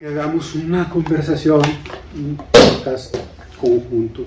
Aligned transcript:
que 0.00 0.06
hagamos 0.06 0.54
una 0.54 0.88
conversación, 0.88 1.60
un 2.14 2.36
podcast 2.36 3.16
conjunto. 3.60 4.26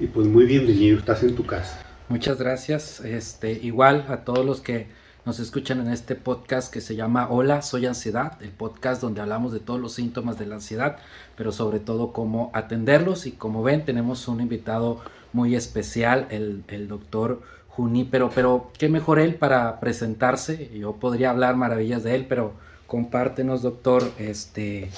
Y 0.00 0.08
pues 0.08 0.26
muy 0.26 0.46
bienvenido, 0.46 0.98
estás 0.98 1.22
en 1.22 1.36
tu 1.36 1.46
casa. 1.46 1.80
Muchas 2.08 2.36
gracias. 2.36 2.98
Este, 3.04 3.52
igual 3.52 4.04
a 4.08 4.24
todos 4.24 4.44
los 4.44 4.60
que 4.60 4.88
nos 5.24 5.38
escuchan 5.38 5.78
en 5.78 5.92
este 5.92 6.16
podcast 6.16 6.72
que 6.72 6.80
se 6.80 6.96
llama 6.96 7.28
Hola, 7.30 7.62
soy 7.62 7.86
ansiedad, 7.86 8.36
el 8.42 8.50
podcast 8.50 9.00
donde 9.00 9.20
hablamos 9.20 9.52
de 9.52 9.60
todos 9.60 9.78
los 9.78 9.92
síntomas 9.92 10.36
de 10.40 10.46
la 10.46 10.56
ansiedad, 10.56 10.98
pero 11.36 11.52
sobre 11.52 11.78
todo 11.78 12.12
cómo 12.12 12.50
atenderlos. 12.52 13.26
Y 13.26 13.30
como 13.30 13.62
ven, 13.62 13.84
tenemos 13.84 14.26
un 14.26 14.40
invitado 14.40 15.02
muy 15.32 15.54
especial, 15.54 16.26
el, 16.30 16.64
el 16.66 16.88
doctor 16.88 17.42
Junípero, 17.68 18.32
pero 18.34 18.72
qué 18.76 18.88
mejor 18.88 19.20
él 19.20 19.36
para 19.36 19.78
presentarse. 19.78 20.68
Yo 20.76 20.94
podría 20.94 21.30
hablar 21.30 21.54
maravillas 21.54 22.02
de 22.02 22.16
él, 22.16 22.26
pero 22.28 22.54
compártenos, 22.86 23.62
doctor, 23.62 24.12
este, 24.18 24.90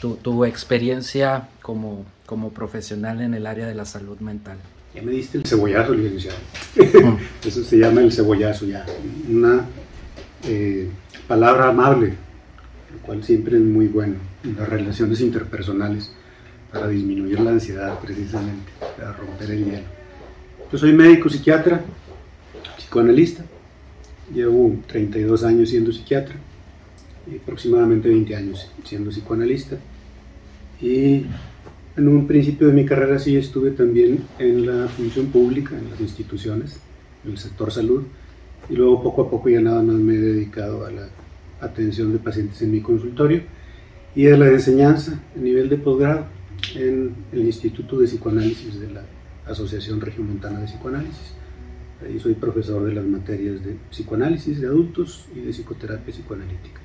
tu, 0.00 0.44
experiencia 0.44 1.48
como, 1.62 2.04
como 2.26 2.50
profesional 2.50 3.20
en 3.20 3.34
el 3.34 3.46
área 3.46 3.66
de 3.66 3.74
la 3.74 3.84
salud 3.84 4.18
mental. 4.18 4.58
Ya 4.94 5.02
me 5.02 5.12
diste 5.12 5.38
el 5.38 5.46
cebollazo, 5.46 5.94
licenciado. 5.94 6.38
Eso 7.44 7.62
se 7.62 7.78
llama 7.78 8.00
el 8.00 8.12
cebollazo 8.12 8.66
ya. 8.66 8.84
Una 9.28 9.64
eh, 10.44 10.88
palabra 11.26 11.68
amable, 11.68 12.14
lo 12.92 12.98
cual 13.02 13.22
siempre 13.22 13.56
es 13.56 13.62
muy 13.62 13.86
bueno 13.86 14.16
en 14.44 14.56
las 14.56 14.68
relaciones 14.68 15.20
interpersonales 15.20 16.10
para 16.72 16.88
disminuir 16.88 17.40
la 17.40 17.50
ansiedad 17.50 17.98
precisamente, 18.00 18.72
para 18.96 19.12
romper 19.12 19.50
el 19.52 19.64
hielo. 19.64 19.86
Yo 20.70 20.78
soy 20.78 20.92
médico 20.92 21.28
psiquiatra, 21.28 21.82
psicoanalista, 22.76 23.44
llevo 24.34 24.76
32 24.86 25.44
años 25.44 25.70
siendo 25.70 25.92
psiquiatra 25.92 26.34
aproximadamente 27.36 28.08
20 28.08 28.36
años 28.36 28.70
siendo 28.84 29.10
psicoanalista. 29.10 29.76
Y 30.80 31.24
en 31.96 32.08
un 32.08 32.26
principio 32.26 32.68
de 32.68 32.72
mi 32.72 32.84
carrera 32.84 33.18
sí 33.18 33.36
estuve 33.36 33.72
también 33.72 34.24
en 34.38 34.66
la 34.66 34.88
función 34.88 35.26
pública, 35.26 35.76
en 35.76 35.90
las 35.90 36.00
instituciones, 36.00 36.78
en 37.24 37.32
el 37.32 37.38
sector 37.38 37.72
salud. 37.72 38.04
Y 38.70 38.76
luego 38.76 39.02
poco 39.02 39.22
a 39.22 39.30
poco 39.30 39.48
ya 39.48 39.60
nada 39.60 39.82
más 39.82 39.96
me 39.96 40.14
he 40.14 40.20
dedicado 40.20 40.84
a 40.86 40.90
la 40.90 41.08
atención 41.60 42.12
de 42.12 42.18
pacientes 42.18 42.60
en 42.62 42.70
mi 42.70 42.80
consultorio 42.80 43.42
y 44.14 44.26
a 44.28 44.36
la 44.36 44.48
enseñanza 44.48 45.20
a 45.36 45.40
nivel 45.40 45.68
de 45.68 45.76
posgrado 45.76 46.26
en 46.74 47.14
el 47.32 47.40
Instituto 47.40 47.98
de 47.98 48.06
Psicoanálisis 48.06 48.80
de 48.80 48.90
la 48.90 49.02
Asociación 49.46 50.00
Regiomontana 50.00 50.60
de 50.60 50.66
Psicoanálisis. 50.66 51.34
Ahí 52.04 52.18
soy 52.20 52.34
profesor 52.34 52.84
de 52.84 52.94
las 52.94 53.04
materias 53.04 53.64
de 53.64 53.76
psicoanálisis 53.90 54.60
de 54.60 54.68
adultos 54.68 55.26
y 55.34 55.40
de 55.40 55.50
psicoterapia 55.50 56.14
psicoanalítica. 56.14 56.80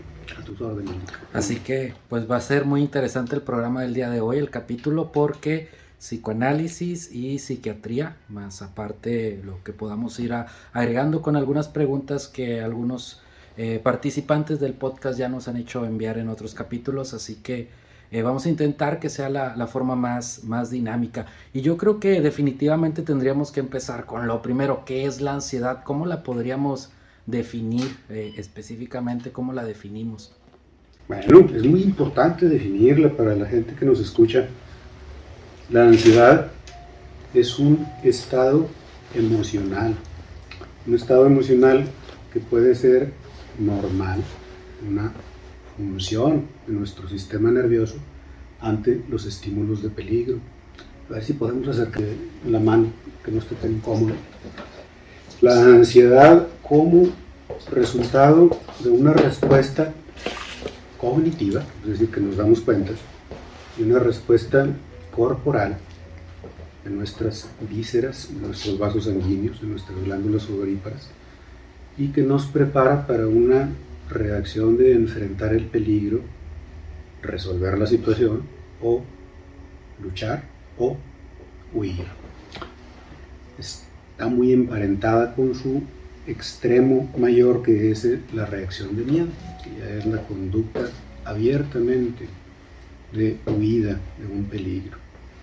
Así 1.34 1.58
que 1.58 1.94
pues 2.10 2.30
va 2.30 2.38
a 2.38 2.42
ser 2.42 2.66
muy 2.66 2.82
interesante 2.82 3.36
el 3.36 3.42
programa 3.42 3.82
del 3.82 3.94
día 3.94 4.10
de 4.10 4.22
hoy, 4.22 4.38
el 4.38 4.50
capítulo, 4.50 5.12
porque 5.12 5.70
psicoanálisis 6.00 7.12
y 7.14 7.40
psiquiatría, 7.40 8.18
más 8.28 8.62
aparte 8.62 9.42
lo 9.44 9.64
que 9.64 9.72
podamos 9.72 10.20
ir 10.20 10.34
agregando 10.74 11.22
con 11.22 11.38
algunas 11.38 11.70
preguntas 11.70 12.28
que 12.28 12.62
algunos 12.62 13.22
eh, 13.56 13.80
participantes 13.82 14.60
del 14.60 14.74
podcast 14.74 15.18
ya 15.18 15.30
nos 15.30 15.48
han 15.48 15.58
hecho 15.58 15.86
enviar 15.86 16.18
en 16.18 16.28
otros 16.28 16.54
capítulos, 16.56 17.14
así 17.14 17.36
que 17.36 17.70
eh, 18.12 18.22
vamos 18.22 18.46
a 18.46 18.50
intentar 18.50 19.00
que 19.00 19.10
sea 19.10 19.30
la, 19.30 19.68
forma 19.68 19.96
más, 19.96 20.44
más 20.44 20.70
dinámica. 20.70 21.26
Y 21.54 21.62
yo 21.62 21.78
creo 21.78 22.00
que 22.00 22.22
definitivamente 22.22 23.02
tendríamos 23.02 23.52
que 23.52 23.60
empezar 23.60 24.06
con 24.06 24.28
lo 24.28 24.42
primero, 24.42 24.84
¿qué 24.86 25.06
es 25.06 25.22
la 25.22 25.34
ansiedad? 25.34 25.84
¿Cómo 25.84 26.06
la 26.06 26.22
podríamos 26.22 26.92
definir 27.26 27.98
eh, 28.10 28.34
específicamente 28.38 29.32
cómo 29.32 29.54
la 29.54 29.64
definimos? 29.64 30.34
Bueno, 31.08 31.48
es 31.54 31.64
muy 31.66 31.82
importante 31.84 32.48
definirla 32.48 33.10
para 33.16 33.36
la 33.36 33.46
gente 33.46 33.76
que 33.76 33.86
nos 33.86 34.00
escucha. 34.00 34.48
La 35.70 35.84
ansiedad 35.84 36.52
es 37.34 37.60
un 37.60 37.86
estado 38.04 38.68
emocional, 39.14 39.96
un 40.88 40.96
estado 40.96 41.25
emocional 41.25 41.86
que 42.31 42.40
puede 42.40 42.75
ser 42.75 43.12
normal, 43.59 44.22
una 44.88 45.12
función 45.78 46.46
de 46.68 46.74
nuestro 46.74 47.08
sistema 47.09 47.52
nervioso 47.52 47.96
ante 48.59 49.03
los 49.09 49.26
estímulos 49.26 49.84
de 49.84 49.90
peligro. 49.90 50.38
A 51.09 51.14
ver 51.14 51.24
si 51.24 51.34
podemos 51.34 51.68
hacer 51.68 51.90
que 51.90 52.16
la 52.50 52.59
mano, 52.59 52.88
que 53.24 53.31
no 53.31 53.40
esté 53.40 53.56
tan 53.56 53.74
incómoda. 53.74 54.14
La 55.42 55.59
ansiedad 55.62 56.47
como 56.62 57.09
resultado 57.72 58.50
de 58.84 58.90
una 58.90 59.14
respuesta 59.14 59.94
cognitiva, 61.00 61.64
es 61.84 61.90
decir, 61.90 62.09
que 62.09 62.22
nos 62.22 62.38
damos 62.38 62.62
cuenta, 62.62 62.94
y 63.78 63.84
una 63.84 64.00
respuesta 64.00 64.68
corporal 65.16 65.78
de 66.84 66.90
nuestras 66.90 67.50
vísceras, 67.69 68.30
de 68.34 68.47
nuestros 68.47 68.78
vasos 68.78 69.06
sanguíneos, 69.06 69.62
de 69.62 69.68
nuestras 69.68 70.02
glándulas 70.03 70.44
sudoríparas, 70.44 71.09
y 71.97 72.08
que 72.08 72.22
nos 72.22 72.46
prepara 72.46 73.06
para 73.06 73.28
una 73.28 73.70
reacción 74.09 74.78
de 74.78 74.94
enfrentar 74.94 75.53
el 75.53 75.66
peligro, 75.66 76.22
resolver 77.22 77.78
la 77.78 77.88
situación 77.88 78.44
o 78.81 79.02
luchar 80.02 80.44
o 80.78 80.97
huir. 81.74 82.06
Está 83.58 84.28
muy 84.28 84.52
emparentada 84.52 85.35
con 85.35 85.56
su 85.56 85.84
extremo 86.28 87.11
mayor 87.17 87.63
que 87.63 87.91
es 87.91 88.07
la 88.34 88.45
reacción 88.45 88.95
de 88.95 89.03
miedo, 89.03 89.28
que 89.63 89.79
ya 89.79 89.89
es 89.97 90.06
la 90.06 90.22
conducta 90.23 90.81
abiertamente 91.25 92.28
de 93.11 93.38
huida 93.45 94.00
de 94.19 94.34
un 94.34 94.45
peligro. 94.45 94.97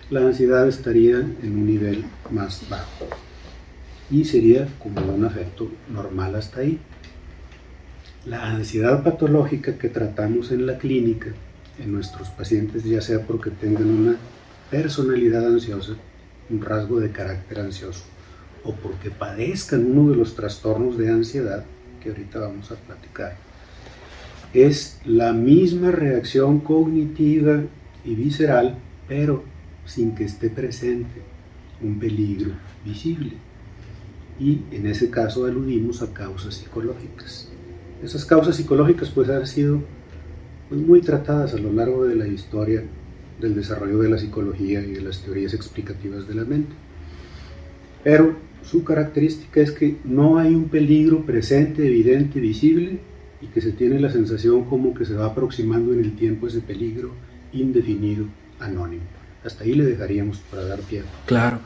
La 0.09 0.21
ansiedad 0.21 0.67
estaría 0.67 1.19
en 1.19 1.57
un 1.57 1.65
nivel 1.65 2.03
más 2.29 2.67
bajo 2.69 3.07
y 4.09 4.25
sería 4.25 4.67
como 4.77 5.13
un 5.13 5.23
afecto 5.23 5.71
normal 5.89 6.35
hasta 6.35 6.61
ahí. 6.61 6.79
La 8.25 8.51
ansiedad 8.51 9.03
patológica 9.03 9.77
que 9.77 9.89
tratamos 9.89 10.51
en 10.51 10.67
la 10.67 10.77
clínica, 10.77 11.31
en 11.79 11.93
nuestros 11.93 12.29
pacientes, 12.29 12.83
ya 12.83 13.01
sea 13.01 13.25
porque 13.25 13.49
tengan 13.49 13.89
una 13.89 14.17
personalidad 14.69 15.45
ansiosa, 15.47 15.93
un 16.49 16.61
rasgo 16.61 16.99
de 16.99 17.11
carácter 17.11 17.59
ansioso, 17.61 18.03
o 18.63 18.73
porque 18.73 19.09
padezcan 19.09 19.85
uno 19.85 20.11
de 20.11 20.17
los 20.17 20.35
trastornos 20.35 20.97
de 20.97 21.09
ansiedad 21.09 21.65
que 22.01 22.09
ahorita 22.09 22.39
vamos 22.39 22.71
a 22.71 22.75
platicar. 22.75 23.35
Es 24.53 24.99
la 25.05 25.33
misma 25.33 25.91
reacción 25.91 26.59
cognitiva 26.59 27.63
y 28.03 28.15
visceral, 28.15 28.77
pero 29.07 29.43
sin 29.85 30.13
que 30.13 30.25
esté 30.25 30.49
presente 30.49 31.21
un 31.81 31.99
peligro 31.99 32.51
visible. 32.85 33.33
Y 34.39 34.61
en 34.71 34.87
ese 34.87 35.09
caso 35.09 35.45
aludimos 35.45 36.01
a 36.01 36.13
causas 36.13 36.55
psicológicas. 36.55 37.49
Esas 38.03 38.25
causas 38.25 38.55
psicológicas 38.55 39.09
pues 39.09 39.29
han 39.29 39.45
sido 39.45 39.81
pues, 40.69 40.81
muy 40.81 41.01
tratadas 41.01 41.53
a 41.53 41.57
lo 41.57 41.71
largo 41.71 42.05
de 42.05 42.15
la 42.15 42.27
historia 42.27 42.83
del 43.39 43.55
desarrollo 43.55 43.99
de 43.99 44.09
la 44.09 44.17
psicología 44.17 44.81
y 44.81 44.91
de 44.91 45.01
las 45.01 45.21
teorías 45.21 45.53
explicativas 45.53 46.27
de 46.27 46.35
la 46.35 46.43
mente. 46.43 46.73
Pero 48.03 48.35
su 48.63 48.83
característica 48.83 49.61
es 49.61 49.71
que 49.71 49.97
no 50.03 50.37
hay 50.37 50.53
un 50.53 50.69
peligro 50.69 51.25
presente, 51.25 51.85
evidente, 51.85 52.39
visible, 52.39 52.99
y 53.41 53.47
que 53.47 53.61
se 53.61 53.71
tiene 53.71 53.99
la 53.99 54.11
sensación 54.11 54.65
como 54.65 54.93
que 54.93 55.05
se 55.05 55.15
va 55.15 55.25
aproximando 55.25 55.93
en 55.93 55.99
el 55.99 56.15
tiempo 56.15 56.47
ese 56.47 56.61
peligro 56.61 57.11
indefinido, 57.51 58.25
anónimo. 58.59 59.03
Hasta 59.43 59.63
ahí 59.63 59.73
le 59.73 59.85
dejaríamos 59.85 60.37
para 60.39 60.65
dar 60.65 60.79
pie. 60.81 61.01
Claro, 61.25 61.59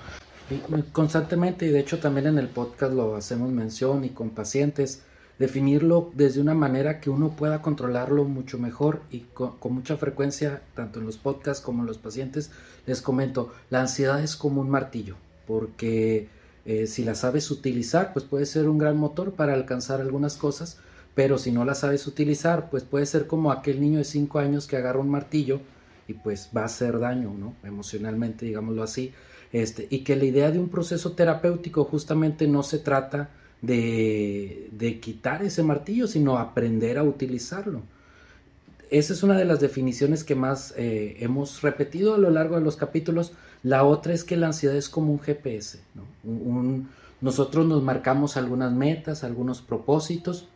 constantemente, 0.94 1.66
y 1.66 1.70
de 1.70 1.80
hecho 1.80 2.00
también 2.00 2.28
en 2.28 2.38
el 2.38 2.48
podcast 2.48 2.94
lo 2.94 3.16
hacemos 3.16 3.52
mención 3.52 4.06
y 4.06 4.10
con 4.10 4.30
pacientes, 4.30 5.04
definirlo 5.38 6.12
desde 6.16 6.40
una 6.40 6.54
manera 6.54 7.02
que 7.02 7.10
uno 7.10 7.36
pueda 7.36 7.62
controlarlo 7.62 8.24
mucho 8.24 8.58
mejor 8.58 9.02
y 9.12 9.22
con, 9.34 9.58
con, 9.58 9.74
mucha 9.74 9.98
frecuencia, 9.98 10.62
tanto 10.76 11.00
en 11.00 11.06
los 11.06 11.18
podcasts 11.18 11.62
como 11.62 11.82
en 11.82 11.88
los 11.88 11.98
pacientes, 11.98 12.52
les 12.86 13.02
comento, 13.02 13.52
la 13.70 13.82
ansiedad 13.82 14.24
es 14.24 14.38
como 14.38 14.62
un 14.62 14.70
martillo, 14.70 15.18
porque 15.46 16.30
eh, 16.66 16.88
si 16.88 17.04
la 17.04 17.14
sabes 17.14 17.52
utilizar, 17.52 18.12
pues 18.12 18.26
puede 18.26 18.46
ser 18.46 18.68
un 18.68 18.80
gran 18.80 18.98
motor 18.98 19.34
para 19.34 19.54
alcanzar 19.54 20.02
algunas 20.02 20.36
cosas, 20.36 20.80
pero 21.14 21.38
si 21.38 21.52
no 21.52 21.64
la 21.64 21.76
sabes 21.76 22.08
utilizar, 22.08 22.70
pues 22.70 22.84
puede 22.84 23.06
ser 23.06 23.28
como 23.28 23.52
aquel 23.52 23.80
niño 23.80 24.00
de 24.00 24.04
5 24.04 24.40
años 24.40 24.68
que 24.68 24.78
agarra 24.78 25.00
un 25.00 25.10
martillo 25.10 25.62
y 26.08 26.14
pues 26.14 26.50
va 26.56 26.62
a 26.62 26.66
hacer 26.66 27.00
daño, 27.00 27.34
¿no? 27.38 27.56
Emocionalmente, 27.64 28.46
digámoslo 28.46 28.84
así. 28.84 29.14
Este, 29.54 29.88
y 29.90 30.04
que 30.04 30.16
la 30.16 30.26
idea 30.26 30.52
de 30.52 30.60
un 30.60 30.70
proceso 30.70 31.14
terapéutico 31.14 31.86
justamente 31.86 32.48
no 32.48 32.64
se 32.64 32.80
trata 32.80 33.30
de, 33.62 34.70
de 34.72 35.00
quitar 35.00 35.44
ese 35.44 35.64
martillo, 35.64 36.08
sino 36.08 36.38
aprender 36.38 36.98
a 36.98 37.04
utilizarlo. 37.04 37.84
Esa 38.90 39.14
es 39.14 39.24
una 39.24 39.38
de 39.38 39.46
las 39.46 39.60
definiciones 39.60 40.24
que 40.24 40.36
más 40.36 40.74
eh, 40.78 41.18
hemos 41.20 41.62
repetido 41.62 42.16
a 42.16 42.18
lo 42.18 42.30
largo 42.30 42.56
de 42.56 42.62
los 42.62 42.76
capítulos, 42.76 43.34
la 43.64 43.84
otra 43.84 44.14
es 44.14 44.24
que 44.24 44.38
la 44.38 44.48
ansiedad 44.48 44.76
es 44.76 44.90
como 44.90 45.12
un 45.12 45.20
GPS. 45.20 45.80
nosotros 47.22 47.66
nos 47.66 47.82
marcamos 47.82 48.38
algunas 48.38 48.72
metas, 48.72 49.24
algunos 49.24 49.62
propósitos, 49.62 50.48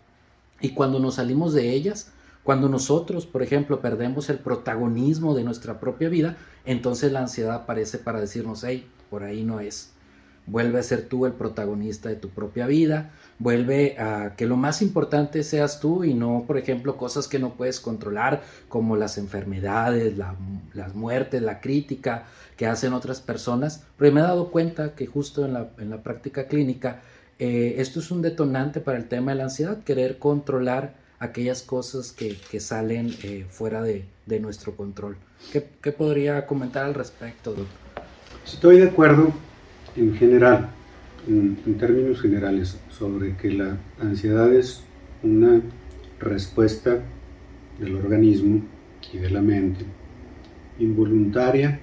y 0.62 0.72
cuando 0.72 1.00
nos 1.00 1.16
salimos 1.16 1.54
de 1.54 1.72
ellas, 1.72 2.12
Cuando 2.44 2.70
nosotros, 2.70 3.26
por 3.26 3.44
ejemplo, 3.44 3.82
perdemos 3.82 4.30
el 4.30 4.40
protagonismo 4.40 5.36
de 5.36 5.44
nuestra 5.44 5.80
propia 5.80 6.10
vida, 6.10 6.38
entonces 6.66 7.12
la 7.12 7.20
ansiedad 7.20 7.54
aparece 7.54 8.00
para 8.00 8.20
decirnos, 8.20 8.64
hey, 8.64 8.88
por 9.10 9.24
ahí 9.24 9.44
no 9.44 9.60
es. 9.60 9.92
Vuelve 10.50 10.80
a 10.80 10.84
ser 10.84 11.04
tú 11.04 11.26
el 11.26 11.34
protagonista 11.34 12.10
de 12.10 12.16
tu 12.16 12.30
propia 12.30 12.66
vida, 12.66 13.12
vuelve 13.38 13.98
a 14.00 14.36
que 14.36 14.46
lo 14.46 14.58
más 14.58 14.82
importante 14.82 15.44
seas 15.44 15.80
tú 15.80 16.04
y 16.04 16.14
no, 16.14 16.44
por 16.48 16.58
ejemplo, 16.58 16.98
cosas 16.98 17.28
que 17.28 17.40
no 17.40 17.54
puedes 17.54 17.80
controlar, 17.80 18.42
como 18.68 18.96
las 18.96 19.18
enfermedades, 19.18 20.16
las 20.18 20.96
muertes, 20.96 21.42
la 21.42 21.62
crítica 21.62 22.26
que 22.58 22.68
hacen 22.68 22.94
otras 22.94 23.22
personas. 23.22 23.84
Pero 23.98 24.12
me 24.12 24.20
he 24.20 24.24
dado 24.24 24.50
cuenta 24.50 24.96
que 24.96 25.06
justo 25.06 25.46
en 25.46 25.54
la, 25.54 25.70
en 25.78 25.90
la 25.90 26.04
práctica 26.04 26.48
clínica, 26.48 27.02
eh, 27.40 27.76
esto 27.78 28.00
es 28.00 28.12
un 28.12 28.22
detonante 28.22 28.82
para 28.82 28.98
el 28.98 29.08
tema 29.08 29.32
de 29.32 29.38
la 29.38 29.44
ansiedad, 29.46 29.84
querer 29.84 30.18
controlar 30.18 30.96
aquellas 31.20 31.62
cosas 31.62 32.12
que, 32.12 32.38
que 32.50 32.60
salen 32.60 33.16
eh, 33.24 33.46
fuera 33.50 33.82
de, 33.82 34.06
de, 34.26 34.40
nuestro 34.40 34.76
control. 34.76 35.18
¿Qué, 35.52 35.68
¿Qué, 35.82 35.92
podría 35.92 36.46
comentar 36.48 36.86
al 36.86 36.94
respecto, 36.94 37.52
doctor? 37.52 37.68
Estoy 38.46 38.80
de 38.80 38.90
acuerdo 38.90 39.34
en 39.96 40.16
general, 40.16 40.70
en, 41.28 41.58
en, 41.66 41.78
términos 41.78 42.22
generales, 42.22 42.78
sobre 42.90 43.36
que 43.36 43.52
la 43.52 43.78
ansiedad 44.00 44.54
es 44.54 44.84
una 45.24 45.62
respuesta 46.20 47.00
del 47.80 47.96
organismo 47.96 48.62
y 49.14 49.18
de 49.18 49.30
la 49.30 49.42
mente 49.42 49.86
involuntaria 50.80 51.80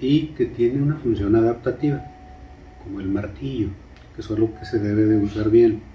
y 0.00 0.28
que 0.28 0.46
tiene 0.46 0.82
una 0.82 0.96
función 0.96 1.34
adaptativa, 1.36 2.04
como 2.82 3.00
el 3.00 3.08
martillo, 3.08 3.68
que 4.14 4.20
es 4.20 4.30
lo 4.30 4.54
que 4.58 4.64
se 4.64 4.78
debe 4.78 5.04
de 5.04 5.18
usar 5.18 5.50
bien 5.50 5.94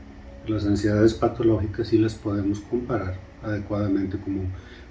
las 0.50 0.66
ansiedades 0.66 1.14
patológicas 1.14 1.88
sí 1.88 1.98
las 1.98 2.16
podemos 2.16 2.60
comparar 2.62 3.16
adecuadamente 3.44 4.18
como 4.18 4.42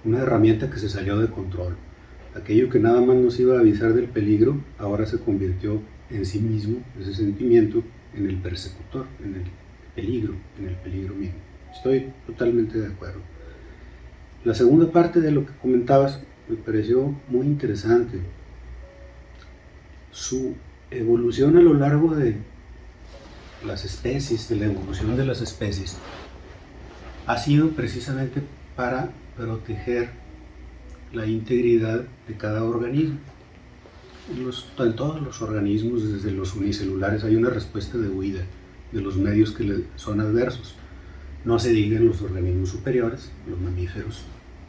una 0.05 0.21
herramienta 0.21 0.71
que 0.71 0.79
se 0.79 0.89
salió 0.89 1.19
de 1.19 1.29
control. 1.29 1.75
Aquello 2.35 2.71
que 2.71 2.79
nada 2.79 3.01
más 3.01 3.17
nos 3.17 3.41
iba 3.41 3.57
a 3.57 3.61
avisar 3.61 3.93
del 3.93 4.07
peligro, 4.07 4.59
ahora 4.79 5.07
se 5.07 5.19
convirtió 5.19 5.81
en 6.11 6.25
sí 6.25 6.39
mismo, 6.41 6.79
ese 7.01 7.15
sentimiento, 7.15 7.83
en 8.15 8.27
el 8.27 8.37
persecutor, 8.37 9.07
en 9.23 9.35
el 9.35 9.45
peligro, 9.95 10.35
en 10.59 10.69
el 10.69 10.75
peligro 10.77 11.15
mismo. 11.15 11.39
Estoy 11.73 12.11
totalmente 12.27 12.79
de 12.79 12.87
acuerdo. 12.87 13.21
La 14.45 14.55
segunda 14.55 14.91
parte 14.91 15.21
de 15.21 15.31
lo 15.31 15.45
que 15.47 15.53
comentabas 15.61 16.21
me 16.49 16.57
pareció 16.57 17.15
muy 17.29 17.47
interesante. 17.47 18.21
Su 20.11 20.55
evolución 20.91 21.57
a 21.57 21.61
lo 21.61 21.75
largo 21.75 22.15
de 22.15 22.37
las 23.67 23.85
especies, 23.85 24.49
de 24.49 24.57
la 24.57 24.67
evolución 24.67 25.17
de 25.17 25.27
las 25.27 25.41
especies, 25.41 25.97
ha 27.27 27.37
sido 27.37 27.71
precisamente 27.71 28.43
para 28.75 29.11
proteger 29.37 30.11
la 31.13 31.27
integridad 31.27 32.05
de 32.27 32.35
cada 32.37 32.65
organismo. 32.65 33.19
En, 34.31 34.93
todos 34.95 35.23
los 35.23 35.41
organismos, 35.41 36.13
desde 36.13 36.33
los 36.33 36.55
unicelulares, 36.55 37.25
hay 37.25 37.37
una 37.37 37.51
respuesta 37.51 37.97
de 37.97 38.09
huida 38.09 38.43
de 38.93 39.01
los 39.01 39.17
medios 39.17 39.53
que 39.53 39.65
le 39.65 39.85
son 39.97 40.21
adversos. 40.21 40.75
No 41.45 41.59
se 41.59 41.71
diga 41.71 41.97
en 41.97 42.07
los 42.07 42.21
organismos 42.21 42.71
superiores, 42.71 43.31
los 43.49 43.59
mamíferos 43.59 44.25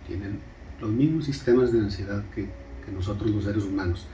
tienen 0.08 0.40
los 0.80 0.90
mismos 0.90 1.26
sistemas 1.26 1.74
de 1.74 1.80
ansiedad 1.80 2.24
que, 2.34 2.44
que 2.86 2.92
nosotros 2.94 3.32
los 3.32 3.44
seres 3.44 3.64
humanos. 3.66 4.06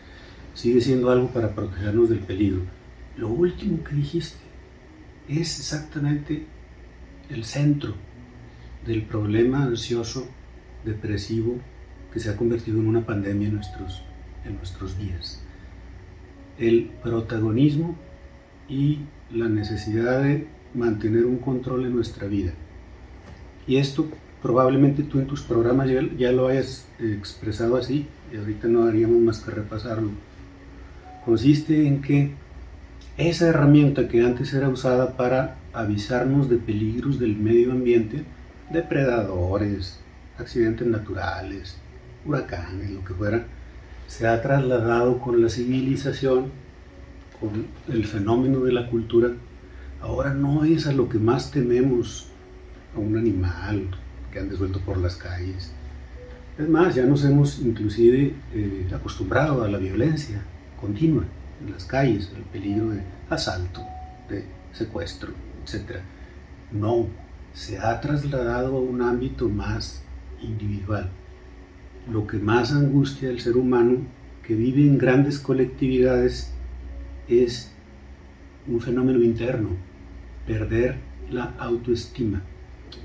Sigue 0.56 0.82
siendo 0.82 1.12
algo 1.12 1.30
para 1.30 1.54
protegernos 1.54 2.10
del 2.10 2.20
peligro. 2.20 2.62
Lo 3.18 3.30
último 3.30 3.84
que 3.84 3.96
dijiste, 3.96 4.38
es 5.28 5.60
exactamente 5.60 6.46
el 7.30 7.44
centro 7.46 7.94
del 8.86 9.04
problema 9.04 9.64
ansioso, 9.64 10.28
depresivo, 10.84 11.60
que 12.14 12.20
se 12.20 12.30
ha 12.30 12.38
convertido 12.38 12.80
en 12.80 12.88
una 12.88 13.06
pandemia 13.06 13.48
en 13.48 13.56
nuestros, 13.56 14.02
en 14.46 14.56
nuestros 14.58 14.98
días. 14.98 15.42
El 16.58 16.92
protagonismo 17.04 17.96
y 18.70 19.00
la 19.32 19.50
necesidad 19.50 20.24
de 20.24 20.48
mantener 20.74 21.26
un 21.26 21.38
control 21.38 21.86
en 21.86 21.96
nuestra 21.96 22.28
vida. 22.28 22.54
Y 23.68 23.78
esto 23.78 24.08
probablemente 24.42 25.04
tú 25.04 25.20
en 25.20 25.28
tus 25.28 25.42
programas 25.42 25.90
ya, 26.18 26.32
lo 26.32 26.48
hayas 26.48 26.86
expresado 27.00 27.78
así, 27.78 28.08
y 28.32 28.38
ahorita 28.38 28.68
no 28.68 28.84
haríamos 28.84 29.20
más 29.22 29.40
que 29.40 29.52
repasarlo. 29.52 30.12
Consiste 31.26 31.88
en 31.88 32.02
que 32.02 32.32
esa 33.18 33.48
herramienta 33.48 34.08
que 34.08 34.22
antes 34.22 34.54
era 34.54 34.70
usada 34.70 35.18
para 35.18 35.58
avisarnos 35.74 36.50
de 36.50 36.58
peligros 36.58 37.18
del 37.20 37.36
medio 37.36 37.72
ambiente, 37.72 38.24
depredadores, 38.72 40.00
accidentes 40.38 40.86
naturales, 40.86 41.78
huracanes, 42.26 42.92
lo 42.92 43.04
que 43.04 43.14
fuera, 43.14 43.48
se 44.07 44.28
ha 44.28 44.42
trasladado 44.42 45.19
con 45.19 45.42
la 45.42 45.50
civilización, 45.50 46.52
con 47.40 47.68
el 47.88 48.06
fenómeno 48.06 48.62
de 48.62 48.74
la 48.74 48.88
cultura. 48.90 49.30
Ahora 50.02 50.34
no 50.34 50.63
es 50.63 50.88
a 50.88 50.92
lo 50.92 51.10
que 51.10 51.19
más 51.19 51.52
tememos, 51.52 52.28
a 52.96 53.00
un 53.00 53.18
animal 53.18 53.90
que 54.31 54.40
ande 54.40 54.56
suelto 54.56 54.80
por 54.80 54.98
las 54.98 55.16
calles. 55.16 55.72
Es 56.57 56.69
más, 56.69 56.96
ya 56.96 57.04
nos 57.06 57.25
hemos 57.25 57.60
inclusive 57.60 58.34
eh, 58.54 58.88
acostumbrado 58.94 59.63
a 59.63 59.68
la 59.68 59.78
violencia 59.78 60.42
continua 60.80 61.25
en 61.62 61.74
las 61.74 61.86
calles, 61.86 62.31
el 62.36 62.44
peligro 62.44 62.90
de 62.90 63.01
asalto, 63.30 63.81
de 64.30 64.46
secuestro, 64.72 65.34
etc. 65.63 66.00
No, 66.72 67.08
se 67.54 67.80
ha 67.80 68.00
trasladado 68.00 68.78
a 68.78 68.80
un 68.80 69.01
ámbito 69.01 69.50
más 69.50 70.04
individual. 70.42 71.10
Lo 72.12 72.28
que 72.28 72.38
más 72.38 72.72
angustia 72.72 73.30
al 73.30 73.40
ser 73.40 73.57
humano 73.57 73.98
que 74.46 74.54
vive 74.54 74.81
en 74.81 75.00
grandes 75.00 75.40
colectividades 75.40 76.52
es 77.28 77.72
un 78.68 78.80
fenómeno 78.80 79.24
interno, 79.24 79.69
perder 80.46 80.98
la 81.31 81.56
autoestima, 81.57 82.44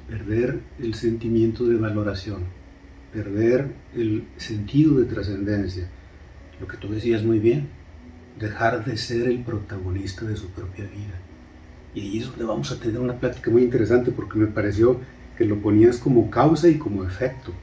perder 0.07 0.61
el 0.79 0.93
sentimiento 0.93 1.65
de 1.65 1.77
valoración, 1.77 2.43
perder 3.11 3.69
el 3.97 4.25
sentido 4.37 4.99
de 4.99 5.07
trascendencia. 5.07 5.89
Lo 6.61 6.67
que 6.67 6.77
tú 6.77 6.89
decías 6.89 7.25
muy 7.25 7.39
bien, 7.39 7.69
dejar 8.39 8.85
de 8.85 8.99
ser 8.99 9.29
el 9.29 9.43
protagonista 9.43 10.27
de 10.27 10.37
su 10.37 10.49
propia 10.49 10.85
vida. 10.85 11.19
Y 11.95 12.01
ahí 12.03 12.19
es 12.19 12.27
donde 12.27 12.45
vamos 12.45 12.71
a 12.71 12.79
tener 12.79 13.01
una 13.01 13.19
plática 13.19 13.51
muy 13.51 13.63
interesante 13.63 14.13
porque 14.13 14.39
me 14.39 14.47
pareció 14.47 15.01
que 15.39 15.47
lo 15.47 15.57
ponías 15.63 15.97
como 15.97 16.31
causa 16.31 16.69
y 16.69 16.77
como 16.77 17.03
efecto 17.05 17.55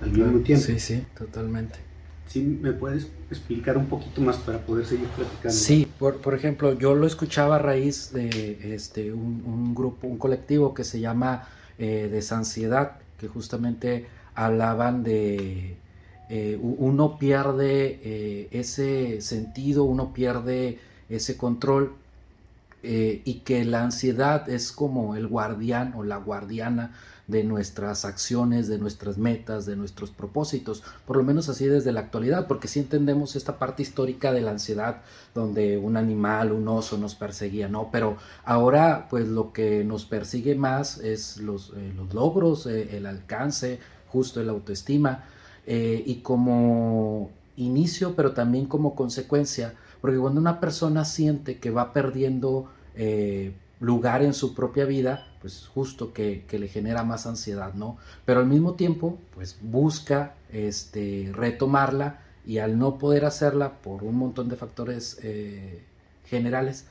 al 0.00 0.10
mismo 0.10 0.40
tiempo. 0.40 0.66
Sí, 0.66 0.78
sí, 0.78 1.04
totalmente. 1.16 1.78
¿Sí 2.26 2.42
me 2.42 2.72
puedes 2.72 3.08
explicar 3.30 3.78
un 3.78 3.86
poquito 3.86 4.20
más 4.20 4.36
para 4.38 4.58
poder 4.58 4.84
seguir 4.84 5.06
platicando? 5.08 5.56
Sí, 5.56 5.86
por, 5.98 6.16
por 6.16 6.34
ejemplo, 6.34 6.72
yo 6.72 6.94
lo 6.94 7.06
escuchaba 7.06 7.56
a 7.56 7.58
raíz 7.60 8.12
de 8.12 8.74
este, 8.74 9.12
un, 9.12 9.42
un 9.46 9.74
grupo, 9.74 10.08
un 10.08 10.18
colectivo 10.18 10.74
que 10.74 10.82
se 10.82 10.98
llama 10.98 11.48
eh, 11.78 12.08
Desansiedad, 12.10 12.98
que 13.18 13.28
justamente 13.28 14.06
hablaban 14.34 15.02
de 15.04 15.76
eh, 16.28 16.58
uno 16.60 17.18
pierde 17.18 18.00
eh, 18.02 18.48
ese 18.50 19.20
sentido, 19.20 19.84
uno 19.84 20.12
pierde 20.12 20.80
ese 21.08 21.36
control 21.36 21.92
eh, 22.82 23.22
y 23.24 23.40
que 23.40 23.64
la 23.64 23.84
ansiedad 23.84 24.48
es 24.48 24.72
como 24.72 25.14
el 25.14 25.28
guardián 25.28 25.94
o 25.96 26.02
la 26.02 26.16
guardiana 26.16 26.94
de 27.26 27.42
nuestras 27.42 28.04
acciones, 28.04 28.68
de 28.68 28.78
nuestras 28.78 29.18
metas, 29.18 29.66
de 29.66 29.76
nuestros 29.76 30.10
propósitos, 30.10 30.82
por 31.06 31.16
lo 31.16 31.24
menos 31.24 31.48
así 31.48 31.66
desde 31.66 31.92
la 31.92 32.00
actualidad, 32.00 32.46
porque 32.46 32.68
si 32.68 32.78
entendemos 32.78 33.34
esta 33.34 33.58
parte 33.58 33.82
histórica 33.82 34.32
de 34.32 34.42
la 34.42 34.52
ansiedad, 34.52 35.02
donde 35.34 35.76
un 35.76 35.96
animal, 35.96 36.52
un 36.52 36.68
oso 36.68 36.98
nos 36.98 37.14
perseguía, 37.14 37.68
¿no? 37.68 37.90
Pero 37.90 38.16
ahora, 38.44 39.08
pues 39.10 39.26
lo 39.26 39.52
que 39.52 39.82
nos 39.84 40.04
persigue 40.04 40.54
más 40.54 40.98
es 40.98 41.38
los, 41.38 41.72
los 41.96 42.14
logros, 42.14 42.66
el 42.66 43.06
alcance, 43.06 43.80
justo 44.08 44.40
el 44.40 44.48
autoestima, 44.48 45.24
eh, 45.66 46.02
y 46.06 46.16
como 46.16 47.30
inicio, 47.56 48.14
pero 48.14 48.32
también 48.32 48.66
como 48.66 48.94
consecuencia, 48.94 49.74
porque 50.00 50.18
cuando 50.18 50.40
una 50.40 50.60
persona 50.60 51.04
siente 51.04 51.58
que 51.58 51.70
va 51.70 51.92
perdiendo 51.92 52.70
eh, 52.94 53.52
lugar 53.80 54.22
en 54.22 54.34
su 54.34 54.54
propia 54.54 54.84
vida, 54.84 55.26
pues 55.40 55.66
justo 55.72 56.12
que, 56.12 56.44
le 56.50 56.68
genera 56.68 57.04
más 57.04 57.26
ansiedad, 57.26 57.74
¿no? 57.74 57.98
Pero 58.24 58.40
al 58.40 58.46
mismo 58.46 58.74
tiempo, 58.74 59.18
pues 59.34 59.58
busca 59.60 60.34
este, 60.50 61.30
retomarla 61.34 62.20
y 62.46 62.58
al 62.58 62.78
no 62.78 62.98
poder 62.98 63.24
hacerla 63.24 63.74
por 63.82 64.02
un 64.02 64.16
montón 64.16 64.48
de 64.48 64.56
factores 64.56 65.18
eh, 65.22 65.82
generales, 66.24 66.86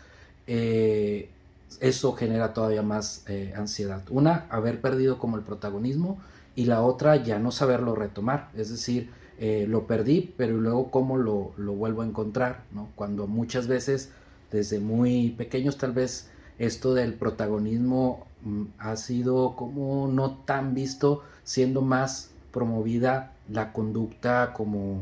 eso 1.80 2.14
genera 2.14 2.54
todavía 2.54 2.84
más 2.84 3.26
ansiedad. 3.56 4.04
Una, 4.12 4.46
haber 4.50 4.80
perdido 4.80 5.18
como 5.18 5.38
el 5.38 5.44
protagonismo 5.44 6.20
y 6.56 6.66
la 6.66 6.82
otra 6.82 7.16
ya 7.18 7.40
no 7.40 7.52
saberlo 7.52 7.96
retomar, 7.96 8.50
es 8.56 8.70
decir, 8.70 9.10
eh, 9.38 9.66
lo 9.68 9.86
perdí, 9.86 10.34
pero 10.38 10.58
luego 10.58 10.90
cómo 10.90 11.18
lo, 11.18 11.52
lo, 11.58 11.74
vuelvo 11.74 12.02
a 12.02 12.06
encontrar, 12.06 12.64
¿no? 12.72 12.88
Cuando 12.96 13.28
muchas 13.28 13.68
veces, 13.68 14.10
desde 14.50 14.80
muy 14.80 15.32
pequeños 15.32 15.78
tal 15.78 15.92
vez, 15.92 16.30
esto 16.60 16.94
del 16.94 17.14
protagonismo 17.14 18.28
mm, 18.44 18.64
ha 18.78 18.96
sido 18.96 19.56
como 19.56 20.08
no 20.08 20.32
tan 20.46 20.74
visto, 20.74 21.24
siendo 21.44 21.82
más 21.82 22.32
promovida 22.52 23.34
la 23.50 23.74
conducta 23.74 24.54
como 24.54 25.02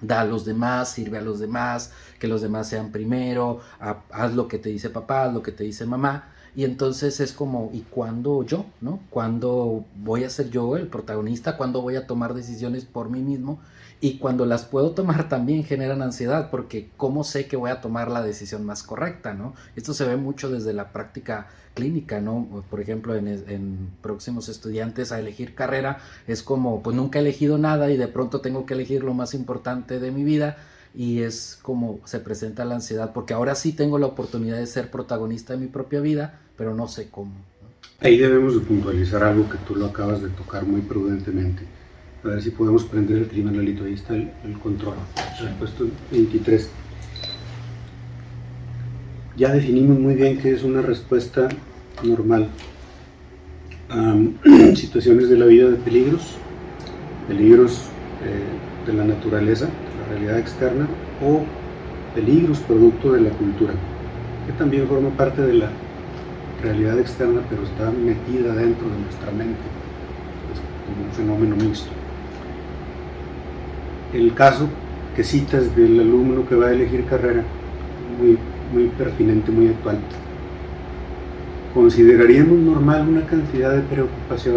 da 0.00 0.20
a 0.20 0.24
los 0.24 0.44
demás, 0.44 0.90
sirve 0.90 1.18
a 1.18 1.22
los 1.22 1.38
demás, 1.38 1.92
que 2.18 2.26
los 2.26 2.42
demás 2.42 2.68
sean 2.68 2.90
primero, 2.90 3.60
haz 3.78 4.34
lo 4.34 4.48
que 4.48 4.58
te 4.58 4.68
dice 4.68 4.90
papá, 4.90 5.24
haz 5.24 5.32
lo 5.32 5.42
que 5.42 5.52
te 5.52 5.64
dice 5.64 5.86
mamá. 5.86 6.31
Y 6.54 6.64
entonces 6.64 7.20
es 7.20 7.32
como, 7.32 7.70
¿y 7.72 7.80
cuándo 7.80 8.44
yo? 8.44 8.66
¿No? 8.80 9.00
¿Cuándo 9.10 9.84
voy 9.96 10.24
a 10.24 10.30
ser 10.30 10.50
yo 10.50 10.76
el 10.76 10.88
protagonista? 10.88 11.56
¿Cuándo 11.56 11.80
voy 11.80 11.96
a 11.96 12.06
tomar 12.06 12.34
decisiones 12.34 12.84
por 12.84 13.08
mí 13.08 13.20
mismo? 13.20 13.60
Y 14.00 14.18
cuando 14.18 14.44
las 14.44 14.64
puedo 14.64 14.90
tomar 14.90 15.28
también 15.28 15.64
generan 15.64 16.02
ansiedad, 16.02 16.50
porque 16.50 16.90
¿cómo 16.96 17.24
sé 17.24 17.46
que 17.46 17.56
voy 17.56 17.70
a 17.70 17.80
tomar 17.80 18.10
la 18.10 18.22
decisión 18.22 18.66
más 18.66 18.82
correcta? 18.82 19.32
¿no? 19.32 19.54
Esto 19.76 19.94
se 19.94 20.04
ve 20.04 20.16
mucho 20.16 20.50
desde 20.50 20.74
la 20.74 20.92
práctica 20.92 21.48
clínica, 21.74 22.20
¿no? 22.20 22.64
Por 22.68 22.80
ejemplo, 22.80 23.14
en, 23.14 23.28
en, 23.28 23.90
próximos 24.02 24.50
estudiantes 24.50 25.10
a 25.10 25.18
elegir 25.18 25.54
carrera 25.54 26.00
es 26.26 26.42
como, 26.42 26.82
pues 26.82 26.94
nunca 26.94 27.18
he 27.18 27.22
elegido 27.22 27.56
nada 27.56 27.90
y 27.90 27.96
de 27.96 28.08
pronto 28.08 28.42
tengo 28.42 28.66
que 28.66 28.74
elegir 28.74 29.02
lo 29.02 29.14
más 29.14 29.32
importante 29.32 29.98
de 29.98 30.10
mi 30.10 30.22
vida 30.22 30.58
y 30.94 31.20
es 31.20 31.58
como 31.62 32.00
se 32.04 32.18
presenta 32.18 32.64
la 32.64 32.74
ansiedad, 32.76 33.12
porque 33.12 33.34
ahora 33.34 33.54
sí 33.54 33.72
tengo 33.72 33.98
la 33.98 34.06
oportunidad 34.06 34.58
de 34.58 34.66
ser 34.66 34.90
protagonista 34.90 35.54
de 35.54 35.60
mi 35.60 35.66
propia 35.66 36.00
vida, 36.00 36.40
pero 36.56 36.74
no 36.74 36.88
sé 36.88 37.08
cómo. 37.10 37.32
Ahí 38.00 38.18
debemos 38.18 38.54
de 38.54 38.60
puntualizar 38.60 39.22
algo 39.22 39.48
que 39.48 39.58
tú 39.58 39.76
lo 39.76 39.86
acabas 39.86 40.22
de 40.22 40.28
tocar 40.30 40.64
muy 40.64 40.80
prudentemente. 40.80 41.62
A 42.24 42.28
ver 42.28 42.42
si 42.42 42.50
podemos 42.50 42.84
prender 42.84 43.18
el 43.18 43.28
criminalito, 43.28 43.84
ahí 43.84 43.94
está 43.94 44.14
el, 44.14 44.30
control. 44.62 44.94
puesto 45.58 45.86
23. 46.10 46.68
Ya 49.36 49.52
definimos 49.52 49.98
muy 49.98 50.14
bien 50.14 50.38
qué 50.38 50.52
es 50.52 50.62
una 50.62 50.82
respuesta 50.82 51.48
normal 52.02 52.48
a 53.88 54.16
situaciones 54.74 55.28
de 55.28 55.38
la 55.38 55.46
vida 55.46 55.70
de 55.70 55.76
peligros, 55.76 56.36
peligros 57.28 57.84
eh, 58.24 58.86
de 58.86 58.92
la 58.92 59.04
naturaleza, 59.04 59.68
realidad 60.12 60.38
externa 60.38 60.86
o 61.24 61.42
peligros 62.14 62.58
producto 62.60 63.12
de 63.12 63.22
la 63.22 63.30
cultura, 63.30 63.72
que 64.46 64.52
también 64.52 64.86
forma 64.86 65.10
parte 65.10 65.42
de 65.42 65.54
la 65.54 65.70
realidad 66.62 66.98
externa, 66.98 67.40
pero 67.48 67.62
está 67.62 67.90
metida 67.90 68.54
dentro 68.54 68.88
de 68.88 68.98
nuestra 69.00 69.30
mente, 69.32 69.60
es 70.52 70.60
como 70.86 71.06
un 71.06 71.12
fenómeno 71.12 71.56
mixto. 71.56 71.90
El 74.12 74.34
caso 74.34 74.68
que 75.16 75.24
citas 75.24 75.74
del 75.74 76.00
alumno 76.00 76.46
que 76.48 76.54
va 76.54 76.66
a 76.66 76.72
elegir 76.72 77.04
carrera, 77.06 77.42
muy, 78.18 78.38
muy 78.72 78.88
pertinente, 78.90 79.50
muy 79.50 79.68
actual. 79.68 79.98
Consideraríamos 81.74 82.58
normal 82.58 83.08
una 83.08 83.26
cantidad 83.26 83.72
de 83.72 83.80
preocupación, 83.80 84.56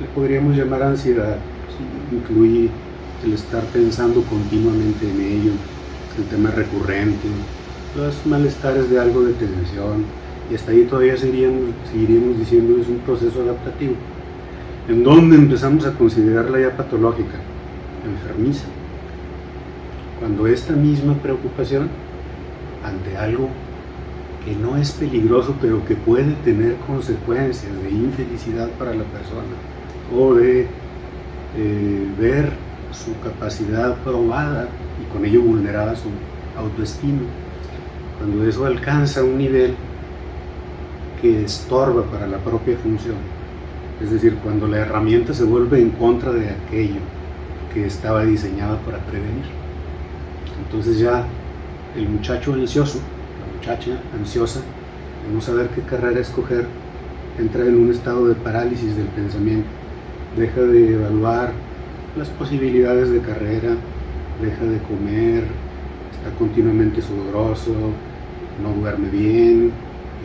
le 0.00 0.06
podríamos 0.14 0.56
llamar 0.56 0.82
ansiedad, 0.82 1.38
si 1.76 2.14
incluye 2.16 2.68
el 3.24 3.34
estar 3.34 3.62
pensando 3.66 4.22
continuamente 4.22 5.08
en 5.08 5.20
ello, 5.20 5.52
el 6.18 6.24
tema 6.24 6.50
recurrente, 6.50 7.28
los 7.96 8.26
malestares 8.26 8.90
de 8.90 8.98
algo 8.98 9.22
de 9.22 9.32
tensión, 9.34 10.04
y 10.50 10.54
hasta 10.54 10.72
ahí 10.72 10.84
todavía 10.84 11.16
seguiríamos, 11.16 11.70
seguiríamos 11.90 12.38
diciendo 12.38 12.80
es 12.80 12.88
un 12.88 12.98
proceso 12.98 13.42
adaptativo, 13.42 13.94
en 14.88 15.04
donde 15.04 15.36
empezamos 15.36 15.86
a 15.86 15.92
considerarla 15.92 16.60
ya 16.60 16.76
patológica, 16.76 17.38
enfermiza, 18.04 18.64
cuando 20.18 20.46
esta 20.46 20.72
misma 20.72 21.14
preocupación 21.14 21.88
ante 22.84 23.16
algo 23.16 23.48
que 24.44 24.56
no 24.56 24.76
es 24.76 24.90
peligroso, 24.92 25.54
pero 25.60 25.84
que 25.86 25.94
puede 25.94 26.32
tener 26.44 26.74
consecuencias 26.86 27.72
de 27.82 27.90
infelicidad 27.90 28.68
para 28.70 28.92
la 28.92 29.04
persona, 29.04 29.54
o 30.14 30.34
de 30.34 30.66
eh, 31.56 32.06
ver 32.18 32.52
su 32.92 33.18
capacidad 33.20 33.96
probada 33.98 34.68
y 35.00 35.12
con 35.12 35.24
ello 35.24 35.42
vulnerada 35.42 35.96
su 35.96 36.08
autoestima. 36.56 37.22
Cuando 38.18 38.46
eso 38.46 38.64
alcanza 38.66 39.24
un 39.24 39.38
nivel 39.38 39.74
que 41.20 41.44
estorba 41.44 42.02
para 42.04 42.26
la 42.26 42.38
propia 42.38 42.76
función, 42.76 43.16
es 44.02 44.10
decir, 44.10 44.36
cuando 44.42 44.66
la 44.66 44.78
herramienta 44.78 45.32
se 45.32 45.44
vuelve 45.44 45.80
en 45.80 45.90
contra 45.90 46.32
de 46.32 46.50
aquello 46.50 47.00
que 47.72 47.86
estaba 47.86 48.24
diseñada 48.24 48.78
para 48.78 48.98
prevenir. 48.98 49.44
Entonces 50.64 50.98
ya 50.98 51.24
el 51.96 52.08
muchacho 52.08 52.52
ansioso, 52.54 52.98
la 52.98 53.58
muchacha 53.58 54.00
ansiosa, 54.18 54.60
de 54.60 55.34
no 55.34 55.40
saber 55.40 55.68
qué 55.68 55.82
carrera 55.82 56.20
escoger, 56.20 56.66
entra 57.38 57.64
en 57.64 57.76
un 57.76 57.90
estado 57.90 58.26
de 58.28 58.34
parálisis 58.34 58.96
del 58.96 59.06
pensamiento, 59.06 59.68
deja 60.36 60.60
de 60.60 60.94
evaluar 60.94 61.52
las 62.16 62.28
posibilidades 62.28 63.10
de 63.10 63.20
carrera, 63.20 63.74
deja 64.42 64.64
de 64.64 64.78
comer, 64.82 65.44
está 66.12 66.36
continuamente 66.38 67.00
sudoroso, 67.00 67.72
no 68.62 68.80
duerme 68.80 69.08
bien, 69.08 69.72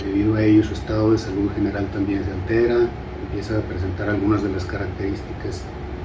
debido 0.03 0.35
a 0.35 0.43
ello 0.43 0.63
su 0.63 0.73
estado 0.73 1.11
de 1.11 1.17
salud 1.17 1.49
general 1.55 1.87
también 1.93 2.23
se 2.25 2.31
altera, 2.31 2.89
empieza 3.23 3.57
a 3.57 3.61
presentar 3.61 4.09
algunas 4.09 4.43
de 4.43 4.49
las 4.49 4.65
características 4.65 5.63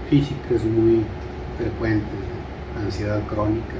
físicas 0.08 0.64
muy 0.64 1.02
frecuentes, 1.58 2.08
ansiedad 2.84 3.20
crónica, 3.28 3.74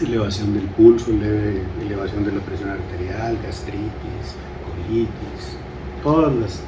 elevación 0.00 0.54
del 0.54 0.64
pulso, 0.64 1.12
elevación 1.12 2.24
de 2.24 2.32
la 2.32 2.40
presión 2.40 2.70
arterial, 2.70 3.38
gastritis, 3.44 4.34
colitis, 4.66 5.56
todas 6.02 6.34
las 6.34 6.62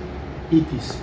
itis 0.51 0.99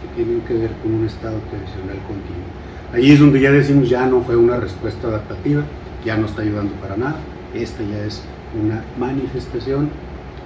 que 0.00 0.16
tienen 0.16 0.40
que 0.42 0.54
ver 0.54 0.72
con 0.82 0.94
un 0.94 1.06
estado 1.06 1.38
tensional 1.50 1.98
continuo. 2.06 2.63
Ahí 2.94 3.10
es 3.10 3.18
donde 3.18 3.40
ya 3.40 3.50
decimos, 3.50 3.88
ya 3.88 4.06
no 4.06 4.22
fue 4.22 4.36
una 4.36 4.56
respuesta 4.56 5.08
adaptativa, 5.08 5.64
ya 6.04 6.16
no 6.16 6.26
está 6.26 6.42
ayudando 6.42 6.72
para 6.74 6.96
nada. 6.96 7.16
Esta 7.52 7.82
ya 7.82 8.04
es 8.04 8.22
una 8.56 8.84
manifestación 8.96 9.90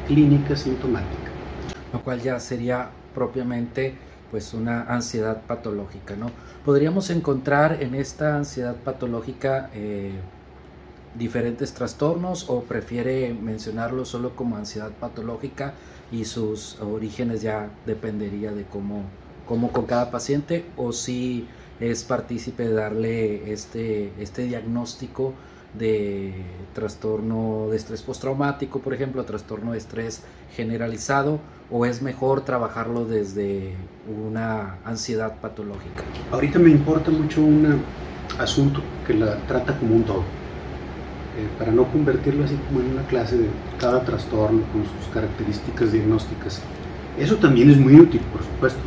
clínica 0.06 0.56
sintomática. 0.56 1.30
Lo 1.92 2.00
cual 2.00 2.22
ya 2.22 2.40
sería 2.40 2.88
propiamente 3.14 3.96
pues 4.30 4.54
una 4.54 4.84
ansiedad 4.84 5.42
patológica, 5.42 6.16
¿no? 6.16 6.30
Podríamos 6.64 7.10
encontrar 7.10 7.82
en 7.82 7.94
esta 7.94 8.36
ansiedad 8.36 8.76
patológica 8.76 9.68
eh, 9.74 10.12
diferentes 11.18 11.74
trastornos 11.74 12.48
o 12.48 12.62
prefiere 12.62 13.34
mencionarlo 13.34 14.06
solo 14.06 14.34
como 14.34 14.56
ansiedad 14.56 14.92
patológica 14.98 15.74
y 16.10 16.24
sus 16.24 16.80
orígenes 16.80 17.42
ya 17.42 17.68
dependería 17.84 18.52
de 18.52 18.62
cómo, 18.62 19.02
cómo 19.46 19.70
con 19.70 19.84
cada 19.84 20.10
paciente 20.10 20.64
o 20.78 20.92
si 20.92 21.46
es 21.80 22.04
partícipe 22.04 22.64
de 22.64 22.74
darle 22.74 23.52
este, 23.52 24.12
este 24.18 24.42
diagnóstico 24.42 25.34
de 25.78 26.32
trastorno 26.74 27.68
de 27.70 27.76
estrés 27.76 28.02
postraumático, 28.02 28.80
por 28.80 28.94
ejemplo, 28.94 29.24
trastorno 29.24 29.72
de 29.72 29.78
estrés 29.78 30.22
generalizado, 30.54 31.40
o 31.70 31.84
es 31.84 32.00
mejor 32.00 32.40
trabajarlo 32.42 33.04
desde 33.04 33.74
una 34.08 34.78
ansiedad 34.84 35.36
patológica? 35.40 36.02
Ahorita 36.32 36.58
me 36.58 36.70
importa 36.70 37.10
mucho 37.10 37.42
un 37.42 37.82
asunto 38.38 38.80
que 39.06 39.14
la 39.14 39.36
trata 39.46 39.78
como 39.78 39.96
un 39.96 40.04
todo, 40.04 40.20
eh, 40.20 41.48
para 41.58 41.70
no 41.70 41.84
convertirlo 41.92 42.44
así 42.44 42.56
como 42.68 42.80
en 42.80 42.92
una 42.92 43.02
clase 43.02 43.36
de 43.36 43.48
cada 43.78 44.02
trastorno 44.04 44.62
con 44.72 44.82
sus 44.84 45.12
características 45.12 45.92
diagnósticas. 45.92 46.62
Eso 47.18 47.36
también 47.36 47.70
es 47.70 47.76
muy 47.76 48.00
útil, 48.00 48.20
por 48.32 48.42
supuesto, 48.42 48.80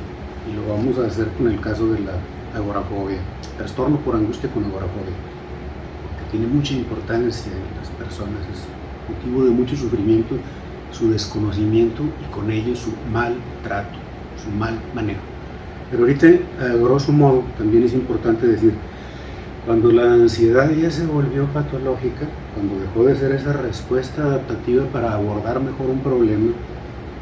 y 0.49 0.55
lo 0.55 0.73
vamos 0.73 0.97
a 0.97 1.05
hacer 1.05 1.27
con 1.37 1.47
el 1.47 1.59
caso 1.61 1.87
de 1.87 1.99
la 1.99 2.13
agorafobia, 2.55 3.19
trastorno 3.57 3.97
por 3.97 4.15
angustia 4.15 4.49
con 4.51 4.65
agorafobia, 4.65 5.15
que 6.19 6.31
tiene 6.31 6.47
mucha 6.47 6.73
importancia 6.73 7.51
en 7.51 7.77
las 7.79 7.89
personas, 7.89 8.41
es 8.51 8.65
motivo 9.09 9.45
de 9.45 9.51
mucho 9.51 9.75
sufrimiento 9.75 10.35
su 10.91 11.09
desconocimiento 11.09 12.03
y 12.03 12.33
con 12.33 12.51
ello 12.51 12.75
su 12.75 12.91
mal 13.11 13.35
trato, 13.63 13.97
su 14.43 14.49
mal 14.49 14.77
manejo. 14.93 15.21
Pero 15.89 16.03
ahorita, 16.03 16.27
a 16.59 16.67
grosso 16.75 17.11
modo, 17.11 17.43
también 17.57 17.83
es 17.83 17.93
importante 17.93 18.47
decir, 18.47 18.73
cuando 19.65 19.91
la 19.91 20.13
ansiedad 20.13 20.71
ya 20.71 20.89
se 20.89 21.05
volvió 21.05 21.45
patológica, 21.47 22.27
cuando 22.55 22.79
dejó 22.79 23.05
de 23.05 23.15
ser 23.15 23.31
esa 23.33 23.53
respuesta 23.53 24.23
adaptativa 24.23 24.85
para 24.85 25.13
abordar 25.13 25.59
mejor 25.59 25.89
un 25.89 25.99
problema 25.99 26.51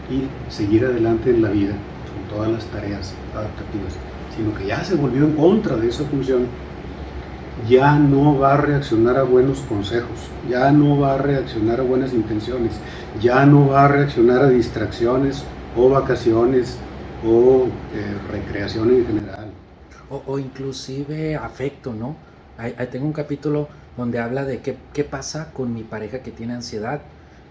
y 0.10 0.52
seguir 0.52 0.86
adelante 0.86 1.32
en 1.32 1.42
la 1.42 1.50
vida 1.50 1.74
con 1.74 2.36
todas 2.36 2.52
las 2.52 2.66
tareas 2.66 3.14
adaptativas, 3.36 3.94
sino 4.40 4.58
que 4.58 4.68
ya 4.68 4.84
se 4.84 4.96
volvió 4.96 5.26
en 5.26 5.34
contra 5.34 5.76
de 5.76 5.90
esa 5.90 6.06
función, 6.06 6.48
ya 7.68 8.00
no 8.00 8.40
va 8.40 8.54
a 8.54 8.58
reaccionar 8.58 9.18
a 9.18 9.24
buenos 9.24 9.60
consejos, 9.62 10.30
ya 10.50 10.72
no 10.72 10.98
va 10.98 11.16
a 11.16 11.18
reaccionar 11.18 11.82
a 11.82 11.84
buenas 11.84 12.14
intenciones, 12.14 12.72
ya 13.22 13.46
no 13.46 13.68
va 13.68 13.84
a 13.84 13.88
reaccionar 13.90 14.44
a 14.44 14.50
distracciones 14.50 15.44
o 15.76 15.90
vacaciones 15.90 16.78
o 17.28 17.66
eh, 17.94 18.16
recreación 18.32 18.92
en 18.92 19.06
general. 19.06 19.52
O, 20.10 20.40
inclusive 20.40 21.36
afecto, 21.36 21.94
¿no? 21.94 22.16
Ahí, 22.58 22.74
tengo 22.90 23.06
un 23.06 23.14
capítulo 23.14 23.68
donde 23.98 24.20
habla 24.20 24.46
de 24.46 24.60
qué, 24.60 24.78
qué 24.94 25.04
pasa 25.04 25.52
con 25.54 25.74
mi 25.74 25.84
pareja 25.84 26.20
que 26.20 26.32
tiene 26.32 26.54
ansiedad 26.54 27.02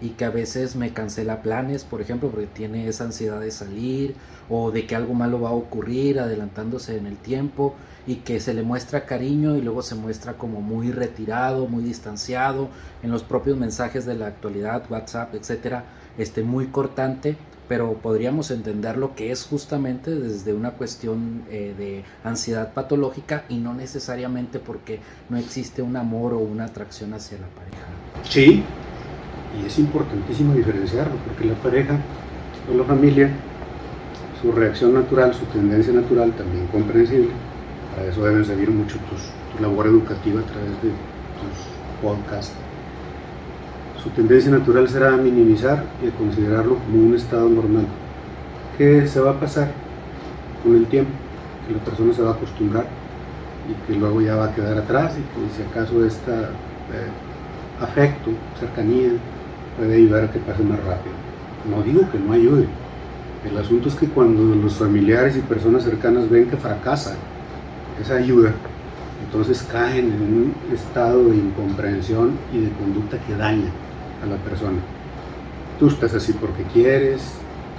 y 0.01 0.09
que 0.09 0.25
a 0.25 0.29
veces 0.29 0.75
me 0.75 0.93
cancela 0.93 1.41
planes, 1.41 1.83
por 1.83 2.01
ejemplo, 2.01 2.29
porque 2.29 2.47
tiene 2.47 2.87
esa 2.87 3.03
ansiedad 3.03 3.39
de 3.39 3.51
salir 3.51 4.15
o 4.49 4.71
de 4.71 4.85
que 4.85 4.95
algo 4.95 5.13
malo 5.13 5.41
va 5.41 5.49
a 5.49 5.53
ocurrir 5.53 6.19
adelantándose 6.19 6.97
en 6.97 7.05
el 7.05 7.17
tiempo 7.17 7.75
y 8.07 8.17
que 8.17 8.39
se 8.39 8.53
le 8.53 8.63
muestra 8.63 9.05
cariño 9.05 9.55
y 9.55 9.61
luego 9.61 9.81
se 9.81 9.95
muestra 9.95 10.33
como 10.33 10.61
muy 10.61 10.91
retirado, 10.91 11.67
muy 11.67 11.83
distanciado 11.83 12.69
en 13.03 13.11
los 13.11 13.23
propios 13.23 13.57
mensajes 13.57 14.05
de 14.05 14.15
la 14.15 14.27
actualidad, 14.27 14.83
WhatsApp, 14.89 15.35
etcétera, 15.35 15.83
este 16.17 16.43
muy 16.43 16.67
cortante, 16.67 17.37
pero 17.67 17.93
podríamos 17.93 18.49
entenderlo 18.49 19.15
que 19.15 19.31
es 19.31 19.45
justamente 19.45 20.15
desde 20.15 20.53
una 20.53 20.71
cuestión 20.71 21.43
eh, 21.51 21.75
de 21.77 22.03
ansiedad 22.23 22.73
patológica 22.73 23.45
y 23.47 23.57
no 23.57 23.75
necesariamente 23.75 24.57
porque 24.59 24.99
no 25.29 25.37
existe 25.37 25.83
un 25.83 25.95
amor 25.95 26.33
o 26.33 26.39
una 26.39 26.65
atracción 26.65 27.13
hacia 27.13 27.37
la 27.37 27.47
pareja. 27.47 27.85
Sí, 28.27 28.63
y 29.57 29.65
es 29.65 29.79
importantísimo 29.79 30.53
diferenciarlo, 30.53 31.15
porque 31.25 31.45
la 31.45 31.55
pareja 31.55 31.97
o 32.71 32.77
la 32.77 32.83
familia, 32.83 33.29
su 34.41 34.51
reacción 34.51 34.93
natural, 34.93 35.33
su 35.33 35.45
tendencia 35.45 35.93
natural, 35.93 36.31
también 36.33 36.67
comprensible, 36.67 37.29
para 37.95 38.07
eso 38.07 38.23
deben 38.23 38.45
servir 38.45 38.69
mucho 38.69 38.97
tu 38.97 39.61
labor 39.63 39.87
educativa 39.87 40.41
a 40.41 40.43
través 40.43 40.71
de 40.83 40.89
tus 40.89 42.01
podcasts. 42.01 42.53
Su 44.01 44.09
tendencia 44.11 44.51
natural 44.51 44.87
será 44.87 45.13
a 45.13 45.17
minimizar 45.17 45.83
y 46.03 46.07
a 46.07 46.11
considerarlo 46.11 46.75
como 46.75 47.07
un 47.07 47.15
estado 47.15 47.49
normal, 47.49 47.85
que 48.77 49.07
se 49.07 49.19
va 49.19 49.31
a 49.31 49.39
pasar 49.39 49.71
con 50.63 50.75
el 50.75 50.85
tiempo, 50.85 51.11
que 51.67 51.73
la 51.73 51.79
persona 51.79 52.13
se 52.13 52.21
va 52.21 52.29
a 52.29 52.33
acostumbrar 52.33 52.85
y 53.69 53.87
que 53.87 53.99
luego 53.99 54.21
ya 54.21 54.35
va 54.35 54.45
a 54.45 54.55
quedar 54.55 54.77
atrás 54.77 55.15
y 55.17 55.21
que 55.21 55.53
si 55.55 55.69
acaso 55.69 56.05
este 56.05 56.31
afecto, 57.81 58.31
cercanía, 58.59 59.11
puede 59.79 59.95
ayudar 59.95 60.25
a 60.25 60.31
que 60.31 60.39
pase 60.39 60.61
más 60.63 60.79
rápido. 60.79 61.15
No 61.69 61.81
digo 61.81 62.01
que 62.11 62.19
no 62.19 62.33
ayude. 62.33 62.67
El 63.49 63.57
asunto 63.57 63.87
es 63.87 63.95
que 63.95 64.07
cuando 64.07 64.43
los 64.55 64.73
familiares 64.73 65.37
y 65.37 65.39
personas 65.39 65.83
cercanas 65.83 66.29
ven 66.29 66.49
que 66.49 66.57
fracasa 66.57 67.15
esa 68.01 68.15
ayuda, 68.15 68.51
entonces 69.25 69.65
caen 69.71 70.11
en 70.11 70.21
un 70.21 70.55
estado 70.73 71.29
de 71.29 71.37
incomprensión 71.37 72.31
y 72.53 72.59
de 72.59 72.69
conducta 72.71 73.17
que 73.25 73.35
daña 73.35 73.69
a 74.21 74.25
la 74.25 74.35
persona. 74.37 74.79
Tú 75.79 75.87
estás 75.87 76.13
así 76.13 76.33
porque 76.33 76.63
quieres, 76.73 77.21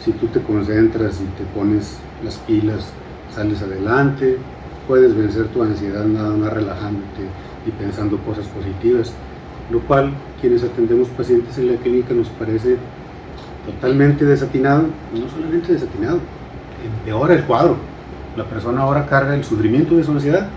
si 0.03 0.13
tú 0.13 0.27
te 0.29 0.41
concentras 0.41 1.21
y 1.21 1.27
te 1.37 1.45
pones 1.55 1.99
las 2.25 2.37
pilas, 2.39 2.91
sales 3.35 3.61
adelante, 3.61 4.39
puedes 4.89 5.15
vencer 5.15 5.49
tu 5.49 5.63
ansiedad 5.63 6.07
nada 6.07 6.35
más 6.35 6.53
relajándote 6.53 7.27
y 7.67 7.71
pensando 7.73 8.17
cosas 8.19 8.47
positivas 8.47 9.13
lo 9.71 9.81
cual 9.81 10.13
quienes 10.41 10.63
atendemos 10.63 11.09
pacientes 11.09 11.57
en 11.59 11.73
la 11.73 11.79
clínica 11.79 12.15
nos 12.15 12.29
parece 12.29 12.77
totalmente 13.67 14.25
desatinado, 14.25 14.87
no 15.15 15.29
solamente 15.29 15.73
desatinado, 15.73 16.19
empeora 16.85 17.35
el 17.35 17.45
cuadro. 17.45 17.77
La 18.37 18.45
persona 18.45 18.83
ahora 18.83 19.07
carga 19.07 19.35
el 19.35 19.45
sufrimiento 19.45 19.97
de 19.97 20.05
su 20.05 20.13
ansiedad 20.13 20.49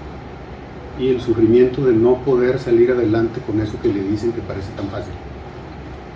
y 1.00 1.10
el 1.10 1.22
sufrimiento 1.22 1.84
de 1.86 1.94
no 1.94 2.18
poder 2.18 2.60
salir 2.60 2.92
adelante 2.92 3.42
con 3.46 3.60
eso 3.60 3.80
que 3.82 3.92
le 3.92 4.04
dicen 4.04 4.32
que 4.32 4.42
parece 4.42 4.72
tan 4.74 4.88
fácil. 4.88 5.14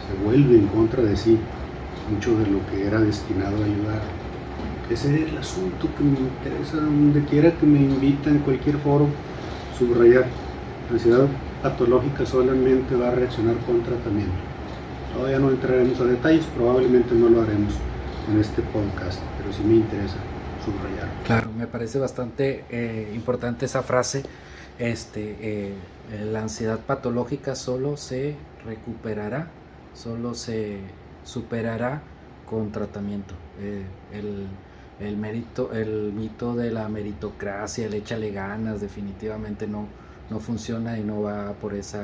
Se 0.08 0.24
vuelve 0.24 0.56
en 0.56 0.68
contra 0.68 1.04
de 1.04 1.18
sí 1.18 1.38
mucho 2.12 2.38
de 2.38 2.46
lo 2.48 2.66
que 2.72 2.88
era 2.88 3.00
destinado 3.00 3.58
a 3.58 3.66
ayudar. 3.66 4.02
Ese 4.90 5.14
es 5.14 5.30
el 5.30 5.38
asunto 5.38 5.90
que 5.98 6.04
me 6.04 6.18
interesa, 6.18 6.78
donde 6.78 7.22
quiera 7.26 7.52
que 7.52 7.66
me 7.66 7.80
invita 7.80 8.30
en 8.30 8.40
cualquier 8.40 8.78
foro, 8.78 9.08
subrayar. 9.78 10.28
Ansiedad 10.90 11.28
patológica 11.62 12.26
solamente 12.26 12.96
va 12.96 13.10
a 13.10 13.12
reaccionar 13.12 13.56
con 13.66 13.82
tratamiento. 13.84 14.36
Todavía 15.14 15.40
no 15.40 15.50
entraremos 15.50 16.00
a 16.00 16.06
detalles, 16.06 16.46
probablemente 16.56 17.16
no 17.16 17.30
lo 17.30 17.42
haremos 17.42 17.74
en 18.30 18.40
este 18.40 18.62
podcast, 18.62 19.20
pero 19.38 19.52
sí 19.52 19.64
me 19.64 19.76
interesa 19.76 20.18
subrayar. 20.64 21.10
Claro, 21.26 21.50
me 21.58 21.68
parece 21.68 22.00
bastante 22.00 22.66
eh, 22.70 23.12
importante 23.16 23.66
esa 23.66 23.84
frase. 23.84 24.24
Este, 24.78 25.38
eh, 25.40 25.74
la 26.32 26.42
ansiedad 26.42 26.80
patológica 26.80 27.56
solo 27.56 27.98
se 27.98 28.36
recuperará, 28.66 29.48
solo 29.94 30.36
se 30.36 30.80
superará 31.24 32.02
con 32.48 32.72
tratamiento. 32.72 33.34
Eh, 33.60 33.84
el, 34.14 34.48
el, 35.00 35.18
mérito, 35.18 35.74
el 35.74 36.14
mito 36.14 36.56
de 36.56 36.72
la 36.72 36.88
meritocracia, 36.90 37.88
el 37.88 37.94
échale 37.96 38.32
ganas, 38.32 38.82
definitivamente 38.82 39.68
no, 39.68 39.88
no 40.30 40.40
funciona 40.40 40.98
y 40.98 41.04
no 41.04 41.22
va 41.22 41.54
por 41.54 41.74
esa 41.74 42.04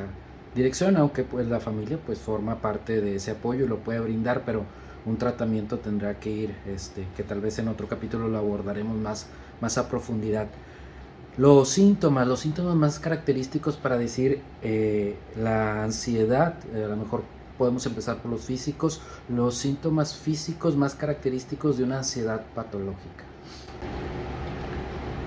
dirección, 0.56 0.98
aunque 0.98 1.24
pues 1.24 1.48
la 1.48 1.60
familia 1.60 1.98
pues 2.06 2.20
forma 2.20 2.56
parte 2.62 3.02
de 3.02 3.16
ese 3.16 3.32
apoyo 3.32 3.66
y 3.66 3.68
lo 3.68 3.80
puede 3.80 4.00
brindar, 4.00 4.44
pero 4.46 4.64
un 5.06 5.18
tratamiento 5.18 5.80
tendrá 5.80 6.20
que 6.20 6.30
ir, 6.30 6.56
este, 6.68 7.06
que 7.16 7.24
tal 7.24 7.42
vez 7.42 7.60
en 7.60 7.68
otro 7.68 7.88
capítulo 7.88 8.28
lo 8.28 8.38
abordaremos 8.38 8.98
más, 8.98 9.28
más 9.62 9.78
a 9.78 9.90
profundidad. 9.90 10.48
Los 11.38 11.70
síntomas, 11.70 12.28
los 12.28 12.42
síntomas 12.42 12.76
más 12.76 13.00
característicos 13.00 13.76
para 13.76 13.98
decir 13.98 14.42
eh, 14.62 15.18
la 15.36 15.84
ansiedad, 15.84 16.56
eh, 16.74 16.84
a 16.86 16.88
lo 16.88 16.96
mejor 16.96 17.24
podemos 17.58 17.86
empezar 17.86 18.18
por 18.18 18.32
los 18.32 18.42
físicos, 18.42 19.02
los 19.30 19.56
síntomas 19.56 20.16
físicos 20.16 20.76
más 20.76 20.96
característicos 20.96 21.78
de 21.78 21.84
una 21.84 22.00
ansiedad 22.00 22.46
patológica. 22.54 23.24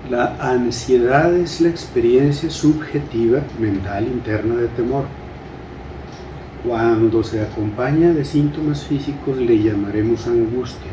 La 0.09 0.37
ansiedad 0.39 1.35
es 1.35 1.59
la 1.59 1.67
experiencia 1.67 2.49
subjetiva 2.49 3.41
mental 3.59 4.07
interna 4.07 4.55
de 4.55 4.69
temor. 4.69 5.03
Cuando 6.65 7.25
se 7.25 7.41
acompaña 7.41 8.13
de 8.13 8.23
síntomas 8.23 8.85
físicos 8.85 9.35
le 9.35 9.61
llamaremos 9.61 10.25
angustia, 10.27 10.91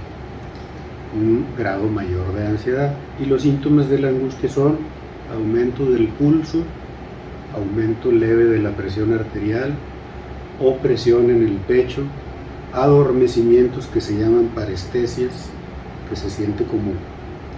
un 1.16 1.46
grado 1.56 1.86
mayor 1.86 2.34
de 2.34 2.44
ansiedad. 2.44 2.92
Y 3.22 3.26
los 3.26 3.42
síntomas 3.42 3.88
de 3.88 4.00
la 4.00 4.08
angustia 4.08 4.48
son 4.48 4.78
aumento 5.32 5.84
del 5.84 6.08
pulso, 6.08 6.64
aumento 7.54 8.10
leve 8.10 8.46
de 8.46 8.58
la 8.58 8.70
presión 8.70 9.12
arterial, 9.12 9.74
opresión 10.60 11.30
en 11.30 11.44
el 11.44 11.56
pecho, 11.68 12.02
adormecimientos 12.72 13.86
que 13.86 14.00
se 14.00 14.18
llaman 14.18 14.50
parestesias, 14.56 15.50
que 16.10 16.16
se 16.16 16.30
siente 16.30 16.64
como 16.64 16.94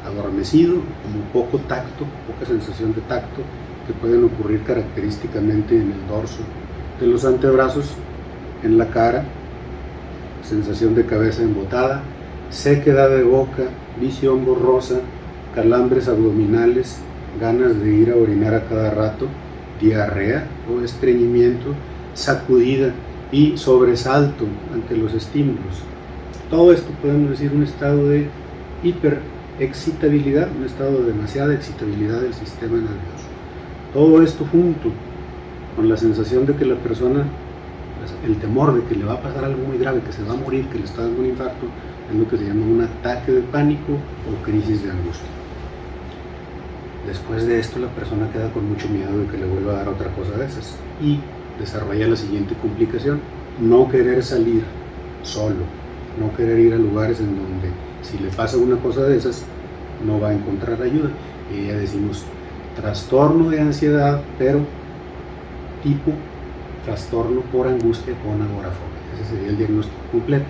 adormecido, 0.07 0.75
como 0.75 1.25
poco 1.33 1.59
tacto, 1.67 2.05
poca 2.27 2.47
sensación 2.47 2.95
de 2.95 3.01
tacto, 3.03 3.43
que 3.87 3.93
pueden 3.93 4.25
ocurrir 4.25 4.63
característicamente 4.63 5.77
en 5.77 5.93
el 5.93 6.07
dorso 6.09 6.41
de 7.01 7.07
los 7.07 7.25
antebrazos, 7.25 7.93
en 8.63 8.79
la 8.79 8.89
cara, 8.89 9.25
sensación 10.43 10.95
de 10.95 11.05
cabeza 11.05 11.43
embotada, 11.43 12.03
sequedad 12.51 13.11
de 13.11 13.23
boca, 13.23 13.65
visión 14.01 14.45
borrosa, 14.45 15.01
calambres 15.55 16.09
abdominales, 16.09 16.99
ganas 17.41 17.79
de 17.81 17.93
ir 17.93 18.11
a 18.11 18.17
orinar 18.17 18.55
a 18.55 18.65
cada 18.65 18.91
rato, 18.91 19.27
diarrea 19.81 20.47
o 20.71 20.83
estreñimiento, 20.83 21.75
sacudida 22.15 22.93
y 23.31 23.57
sobresalto 23.57 24.47
ante 24.73 24.97
los 24.97 25.13
estímulos. 25.15 25.83
Todo 26.51 26.73
esto 26.73 26.91
podemos 27.03 27.31
decir 27.31 27.53
un 27.53 27.65
estado 27.65 28.09
de 28.09 28.29
hiper 28.83 29.21
excitabilidad, 29.59 30.49
un 30.57 30.65
estado 30.65 30.99
de 31.01 31.13
demasiada 31.13 31.55
excitabilidad 31.55 32.21
del 32.21 32.35
sistema 32.35 32.75
nervioso. 32.75 33.27
Todo 33.93 34.23
esto 34.23 34.47
junto 34.51 34.91
con 35.75 35.89
la 35.89 35.97
sensación 35.97 36.47
de 36.47 36.55
que 36.55 36.65
la 36.67 36.77
persona, 36.77 37.25
el 38.25 38.37
temor 38.37 38.75
de 38.75 38.87
que 38.87 38.95
le 38.95 39.05
va 39.05 39.15
a 39.15 39.23
pasar 39.23 39.45
algo 39.45 39.67
muy 39.67 39.79
grave, 39.79 40.01
que 40.01 40.13
se 40.13 40.23
va 40.23 40.35
a 40.35 40.37
morir, 40.37 40.67
que 40.67 40.79
le 40.79 40.85
está 40.85 41.03
dando 41.03 41.21
un 41.21 41.27
infarto, 41.29 41.67
es 42.11 42.17
lo 42.17 42.29
que 42.29 42.37
se 42.37 42.45
llama 42.45 42.67
un 42.67 42.83
ataque 42.83 43.33
de 43.33 43.43
pánico 43.43 43.93
o 43.93 44.45
crisis 44.45 44.83
de 44.83 44.91
angustia. 44.91 45.29
Después 47.07 47.47
de 47.47 47.59
esto 47.59 47.79
la 47.79 47.89
persona 47.89 48.31
queda 48.33 48.53
con 48.53 48.69
mucho 48.69 48.89
miedo 48.89 49.17
de 49.19 49.27
que 49.29 49.39
le 49.39 49.47
vuelva 49.47 49.73
a 49.73 49.77
dar 49.77 49.89
otra 49.89 50.11
cosa 50.11 50.37
de 50.37 50.47
esas 50.47 50.77
y 51.01 51.21
desarrolla 51.59 52.09
la 52.09 52.17
siguiente 52.17 52.55
complicación, 52.61 53.21
no 53.61 53.89
querer 53.89 54.23
salir 54.23 54.65
solo, 55.23 55.65
no 56.21 56.35
querer 56.37 56.59
ir 56.59 56.75
a 56.75 56.77
lugares 56.77 57.21
en 57.21 57.37
donde 57.37 57.71
si 58.11 58.19
le 58.19 58.31
pasa 58.31 58.57
una 58.57 58.77
cosa 58.77 59.03
de 59.03 59.17
esas, 59.17 59.43
no 60.05 60.21
va 60.21 60.29
a 60.29 60.35
encontrar 60.35 60.81
ayuda. 60.83 61.11
Y 61.53 61.67
ya 61.67 61.75
decimos 61.75 62.25
trastorno 62.77 63.51
de 63.51 63.61
ansiedad, 63.61 64.21
pero 64.39 64.61
tipo 65.83 66.13
trastorno 66.85 67.41
por 67.53 67.67
angustia 67.67 68.15
con 68.23 68.41
agorafobia. 68.41 68.97
Ese 69.21 69.31
sería 69.31 69.49
el 69.49 69.59
diagnóstico 69.59 70.01
completo. 70.13 70.47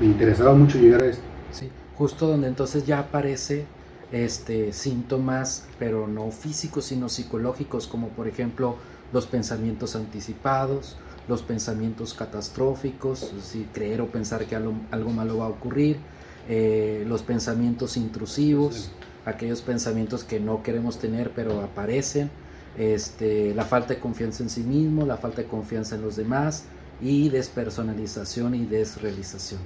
Me 0.00 0.06
interesaba 0.06 0.54
mucho 0.54 0.78
llegar 0.78 1.02
a 1.02 1.06
esto. 1.06 1.22
Sí, 1.52 1.70
justo 1.96 2.26
donde 2.26 2.48
entonces 2.48 2.86
ya 2.86 2.98
aparece 2.98 3.66
este 4.12 4.72
síntomas, 4.72 5.66
pero 5.78 6.06
no 6.06 6.30
físicos, 6.30 6.86
sino 6.86 7.08
psicológicos, 7.08 7.86
como 7.86 8.08
por 8.08 8.28
ejemplo 8.28 8.76
los 9.12 9.26
pensamientos 9.26 9.96
anticipados, 9.96 10.96
los 11.28 11.42
pensamientos 11.42 12.14
catastróficos, 12.14 13.32
es 13.36 13.56
creer 13.72 14.00
o 14.00 14.06
pensar 14.06 14.46
que 14.46 14.56
algo, 14.56 14.74
algo 14.90 15.10
malo 15.10 15.38
va 15.38 15.46
a 15.46 15.48
ocurrir, 15.48 15.98
eh, 16.48 17.04
los 17.06 17.22
pensamientos 17.22 17.96
intrusivos, 17.96 18.90
aquellos 19.24 19.62
pensamientos 19.62 20.24
que 20.24 20.38
no 20.38 20.62
queremos 20.62 20.98
tener 20.98 21.32
pero 21.34 21.60
aparecen, 21.60 22.30
este, 22.78 23.54
la 23.54 23.64
falta 23.64 23.94
de 23.94 24.00
confianza 24.00 24.42
en 24.42 24.50
sí 24.50 24.60
mismo, 24.60 25.06
la 25.06 25.16
falta 25.16 25.42
de 25.42 25.48
confianza 25.48 25.96
en 25.96 26.02
los 26.02 26.16
demás, 26.16 26.64
y 27.00 27.28
despersonalización 27.28 28.54
y 28.54 28.64
desrealización. 28.64 29.60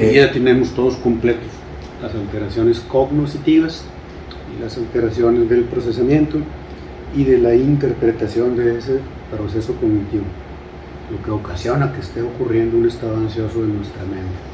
Y 0.00 0.14
ya 0.14 0.30
tenemos 0.32 0.72
todos 0.74 0.94
completos, 0.96 1.48
las 2.00 2.14
alteraciones 2.14 2.80
cognitivas 2.80 3.84
y 4.56 4.62
las 4.62 4.76
alteraciones 4.76 5.48
del 5.48 5.64
procesamiento 5.64 6.38
y 7.16 7.24
de 7.24 7.38
la 7.38 7.54
interpretación 7.54 8.56
de 8.56 8.78
ese 8.78 9.00
proceso 9.30 9.74
cognitivo, 9.74 10.24
lo 11.10 11.22
que 11.22 11.30
ocasiona 11.30 11.92
que 11.92 12.00
esté 12.00 12.22
ocurriendo 12.22 12.76
un 12.76 12.86
estado 12.86 13.16
ansioso 13.16 13.60
en 13.60 13.76
nuestra 13.76 14.02
mente. 14.04 14.53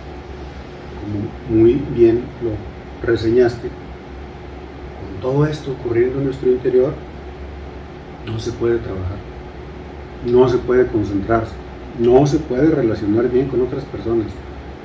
Como 1.01 1.59
muy 1.61 1.81
bien 1.95 2.23
lo 2.43 3.07
reseñaste, 3.07 3.69
con 3.69 5.21
todo 5.23 5.47
esto 5.47 5.73
ocurriendo 5.73 6.19
en 6.19 6.25
nuestro 6.27 6.51
interior, 6.51 6.93
no 8.27 8.39
se 8.39 8.53
puede 8.53 8.79
trabajar, 8.79 9.19
no 10.27 10.49
se 10.49 10.59
puede 10.59 10.87
concentrarse, 10.87 11.53
no 11.99 12.27
se 12.27 12.39
puede 12.39 12.71
relacionar 12.71 13.29
bien 13.31 13.49
con 13.49 13.63
otras 13.63 13.85
personas, 13.85 14.27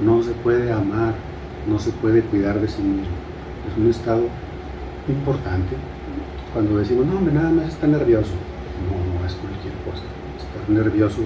no 0.04 0.24
se 0.24 0.32
puede 0.32 0.72
amar, 0.72 1.14
no 1.68 1.80
se 1.80 1.92
puede 1.92 2.22
cuidar 2.22 2.60
de 2.60 2.68
sí 2.68 2.82
mismo. 2.82 3.16
Es 3.70 3.78
un 3.78 3.90
estado 3.90 4.24
importante. 5.08 5.76
Cuando 6.54 6.78
decimos, 6.78 7.06
no, 7.06 7.20
nada 7.22 7.50
más 7.50 7.70
está 7.70 7.88
nervioso. 7.88 8.32
No, 8.86 9.20
no 9.20 9.26
es 9.26 9.34
cualquier 9.34 9.74
cosa. 9.86 10.04
Estar 10.38 10.70
nervioso 10.70 11.22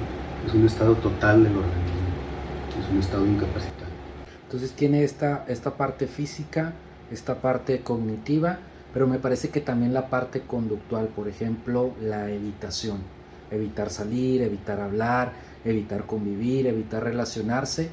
es 0.46 0.54
un 0.54 0.66
estado 0.66 0.96
total 0.96 1.44
del 1.44 1.54
organismo, 1.54 2.10
es 2.80 2.92
un 2.92 3.00
estado 3.00 3.26
incapacitado. 3.26 3.79
Entonces 4.50 4.72
tiene 4.72 5.04
esta, 5.04 5.46
esta 5.48 5.78
parte 5.78 6.08
física, 6.08 6.74
esta 7.12 7.36
parte 7.36 7.82
cognitiva, 7.82 8.58
pero 8.92 9.06
me 9.06 9.20
parece 9.20 9.50
que 9.50 9.62
también 9.62 9.94
la 9.94 10.10
parte 10.10 10.42
conductual, 10.42 11.10
por 11.10 11.28
ejemplo, 11.28 11.92
la 12.02 12.32
evitación. 12.32 12.98
Evitar 13.52 13.92
salir, 13.92 14.42
evitar 14.42 14.80
hablar, 14.80 15.34
evitar 15.64 16.08
convivir, 16.08 16.66
evitar 16.66 17.04
relacionarse, 17.04 17.90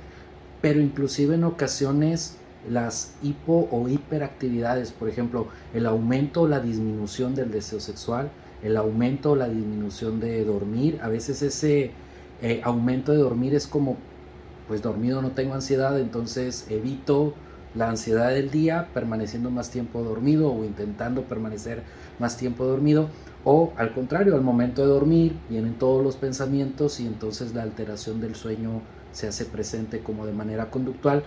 pero 0.63 0.81
inclusive 0.81 1.35
en 1.35 1.45
ocasiones 1.45 2.39
las 2.71 3.13
hipo 3.23 3.69
o 3.71 3.87
hiperactividades, 3.87 4.93
por 4.93 5.11
ejemplo, 5.11 5.49
el 5.75 5.85
aumento 5.85 6.41
o 6.41 6.49
la 6.49 6.61
disminución 6.61 7.35
del 7.35 7.51
deseo 7.51 7.81
sexual, 7.81 8.31
el 8.63 8.79
aumento 8.79 9.33
o 9.33 9.37
la 9.37 9.51
disminución 9.51 10.21
de 10.21 10.43
dormir, 10.43 11.01
a 11.03 11.09
veces 11.09 11.43
ese 11.43 11.91
eh, 12.41 12.63
aumento 12.65 13.13
de 13.13 13.19
dormir 13.19 13.55
es 13.55 13.67
como, 13.67 13.99
pues 14.69 14.83
dormido 14.83 15.23
no 15.23 15.31
tengo 15.31 15.55
ansiedad, 15.55 15.99
entonces 15.99 16.67
evito 16.71 17.35
la 17.75 17.89
ansiedad 17.91 18.31
del 18.31 18.51
día 18.51 18.89
permaneciendo 18.95 19.51
más 19.51 19.71
tiempo 19.71 20.03
dormido 20.03 20.51
o 20.53 20.65
intentando 20.65 21.23
permanecer 21.23 21.83
más 22.19 22.37
tiempo 22.37 22.65
dormido, 22.65 23.09
o 23.45 23.73
al 23.77 23.93
contrario, 23.93 24.35
al 24.35 24.41
momento 24.41 24.83
de 24.83 24.89
dormir 24.89 25.37
vienen 25.49 25.75
todos 25.75 26.03
los 26.03 26.17
pensamientos 26.17 26.99
y 26.99 27.07
entonces 27.07 27.55
la 27.55 27.63
alteración 27.63 28.21
del 28.21 28.35
sueño 28.35 28.83
se 29.13 29.29
hace 29.29 29.45
presente 29.45 30.01
como 30.01 30.27
de 30.27 30.33
manera 30.33 30.71
conductual. 30.71 31.23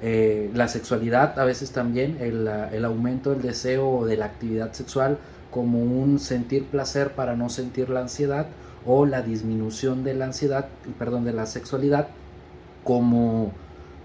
Eh, 0.00 0.50
la 0.54 0.68
sexualidad 0.68 1.38
a 1.38 1.44
veces 1.44 1.72
también, 1.72 2.18
el, 2.20 2.46
el, 2.46 2.84
aumento 2.84 3.30
del 3.30 3.42
deseo 3.42 3.88
o 3.88 4.06
de 4.06 4.16
la 4.16 4.26
actividad 4.26 4.72
sexual 4.72 5.18
como 5.50 5.80
un 5.82 6.20
sentir 6.20 6.66
placer 6.66 7.14
para 7.14 7.34
no 7.34 7.48
sentir 7.48 7.90
la 7.90 8.00
ansiedad 8.00 8.46
o 8.86 9.06
la 9.06 9.22
disminución 9.22 10.04
de 10.04 10.14
la 10.14 10.26
ansiedad, 10.26 10.68
perdón, 10.98 11.24
de 11.24 11.32
la 11.32 11.46
sexualidad 11.46 12.08
como, 12.88 13.52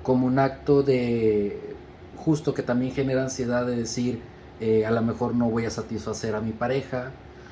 como 0.04 0.28
un 0.28 0.40
acto 0.40 0.84
de 0.84 1.58
justo 2.18 2.54
que 2.54 2.64
también 2.64 2.92
genera 2.92 3.24
ansiedad 3.24 3.66
de 3.66 3.78
decir 3.78 4.20
eh, 4.60 4.86
a 4.86 4.92
lo 4.92 5.02
mejor 5.02 5.36
no 5.36 5.50
voy 5.50 5.64
a 5.64 5.70
satisfacer 5.70 6.36
a 6.36 6.42
mi 6.42 6.52
pareja, 6.52 7.12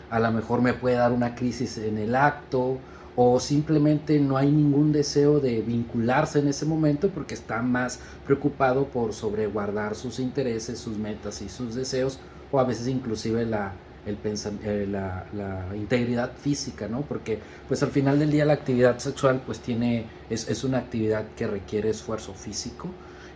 a 0.10 0.20
lo 0.20 0.30
mejor 0.34 0.62
me 0.62 0.74
puede 0.74 0.98
dar 0.98 1.14
una 1.14 1.34
crisis 1.34 1.78
en 1.78 1.98
el 1.98 2.18
acto 2.18 2.80
o 3.16 3.40
simplemente 3.40 4.20
no 4.20 4.36
hay 4.36 4.52
ningún 4.52 4.92
deseo 4.92 5.40
de 5.40 5.62
vincularse 5.62 6.40
en 6.40 6.50
ese 6.50 6.66
momento 6.66 7.08
porque 7.08 7.34
está 7.34 7.62
más 7.62 8.02
preocupado 8.26 8.88
por 8.88 9.14
sobreguardar 9.14 9.96
sus 9.96 10.20
intereses, 10.20 10.80
sus 10.80 10.98
metas 10.98 11.42
y 11.42 11.48
sus 11.48 11.76
deseos 11.76 12.20
o 12.52 12.60
a 12.60 12.66
veces 12.66 12.90
inclusive 12.90 13.46
la, 13.46 13.72
el 14.06 14.18
eh, 14.64 14.88
la, 14.90 15.26
la, 15.34 15.76
integridad 15.76 16.32
física, 16.36 16.88
¿no? 16.88 17.02
Porque 17.02 17.40
pues 17.68 17.84
al 17.84 17.92
final 17.92 18.20
del 18.20 18.32
día 18.32 18.46
la 18.46 18.54
actividad 18.54 18.98
sexual 19.00 19.42
pues 19.46 19.60
tiene, 19.60 20.06
es, 20.30 20.48
es 20.50 20.64
una 20.64 20.80
actividad 20.80 21.26
que 21.36 21.48
requiere 21.48 21.90
esfuerzo 21.90 22.34
físico 22.34 22.90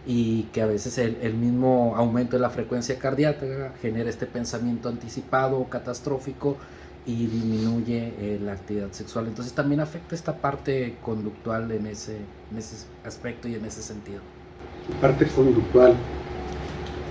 y 0.08 0.44
que 0.54 0.62
a 0.62 0.66
veces 0.66 0.98
el, 0.98 1.18
el, 1.22 1.34
mismo 1.34 1.96
aumento 1.96 2.36
de 2.36 2.42
la 2.42 2.50
frecuencia 2.50 2.98
cardíaca 2.98 3.74
genera 3.82 4.10
este 4.10 4.26
pensamiento 4.26 4.90
anticipado 4.90 5.58
o 5.58 5.70
catastrófico 5.70 6.58
y 7.06 7.28
disminuye 7.28 8.14
eh, 8.20 8.40
la 8.42 8.54
actividad 8.54 8.92
sexual. 8.92 9.28
Entonces 9.28 9.54
también 9.54 9.82
afecta 9.82 10.16
esta 10.16 10.38
parte 10.38 10.96
conductual 11.02 11.72
en 11.72 11.88
ese, 11.88 12.18
en 12.52 12.58
ese 12.58 12.88
aspecto 13.06 13.48
y 13.48 13.56
en 13.56 13.66
ese 13.66 13.82
sentido. 13.82 14.22
La 14.90 15.02
parte 15.02 15.26
conductual 15.28 15.96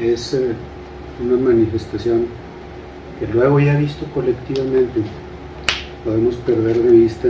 es 0.01 0.35
eh, 0.35 0.55
una 1.23 1.37
manifestación 1.37 2.27
que 3.19 3.27
luego 3.27 3.61
ya 3.61 3.77
visto 3.77 4.07
colectivamente 4.13 5.03
podemos 6.05 6.35
perder 6.37 6.83
de 6.83 6.91
vista 6.91 7.29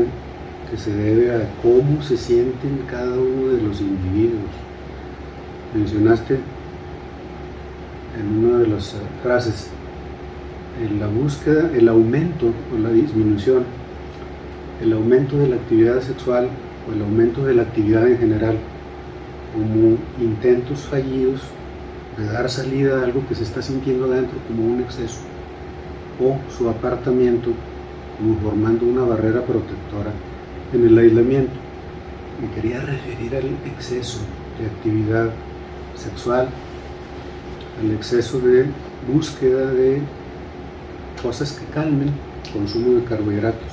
que 0.70 0.76
se 0.76 0.94
debe 0.94 1.34
a 1.34 1.48
cómo 1.62 2.02
se 2.02 2.16
sienten 2.16 2.82
cada 2.90 3.12
uno 3.12 3.48
de 3.48 3.62
los 3.62 3.80
individuos. 3.80 4.50
Mencionaste 5.74 6.38
en 8.18 8.44
una 8.44 8.58
de 8.58 8.66
las 8.68 8.94
frases 9.22 9.68
en 10.82 10.98
la 10.98 11.06
búsqueda, 11.06 11.70
el 11.74 11.88
aumento 11.88 12.46
o 12.74 12.78
la 12.78 12.90
disminución, 12.90 13.64
el 14.82 14.92
aumento 14.92 15.36
de 15.38 15.48
la 15.48 15.56
actividad 15.56 16.00
sexual 16.00 16.48
o 16.88 16.92
el 16.92 17.02
aumento 17.02 17.44
de 17.44 17.54
la 17.54 17.62
actividad 17.62 18.08
en 18.08 18.18
general, 18.18 18.56
como 19.52 19.96
intentos 20.20 20.80
fallidos 20.80 21.42
de 22.18 22.26
dar 22.26 22.50
salida 22.50 23.00
a 23.00 23.04
algo 23.04 23.26
que 23.28 23.34
se 23.34 23.44
está 23.44 23.62
sintiendo 23.62 24.08
dentro 24.08 24.38
como 24.48 24.66
un 24.66 24.80
exceso, 24.80 25.20
o 26.20 26.38
su 26.56 26.68
apartamiento 26.68 27.50
como 28.18 28.38
formando 28.40 28.86
una 28.86 29.02
barrera 29.02 29.42
protectora 29.42 30.12
en 30.72 30.86
el 30.86 30.98
aislamiento. 30.98 31.52
Me 32.40 32.50
quería 32.54 32.80
referir 32.80 33.34
al 33.36 33.46
exceso 33.72 34.18
de 34.58 34.66
actividad 34.66 35.30
sexual, 35.96 36.48
al 37.82 37.90
exceso 37.92 38.38
de 38.40 38.66
búsqueda 39.12 39.70
de 39.72 40.00
cosas 41.22 41.52
que 41.52 41.64
calmen, 41.72 42.10
consumo 42.52 42.98
de 42.98 43.04
carbohidratos, 43.04 43.72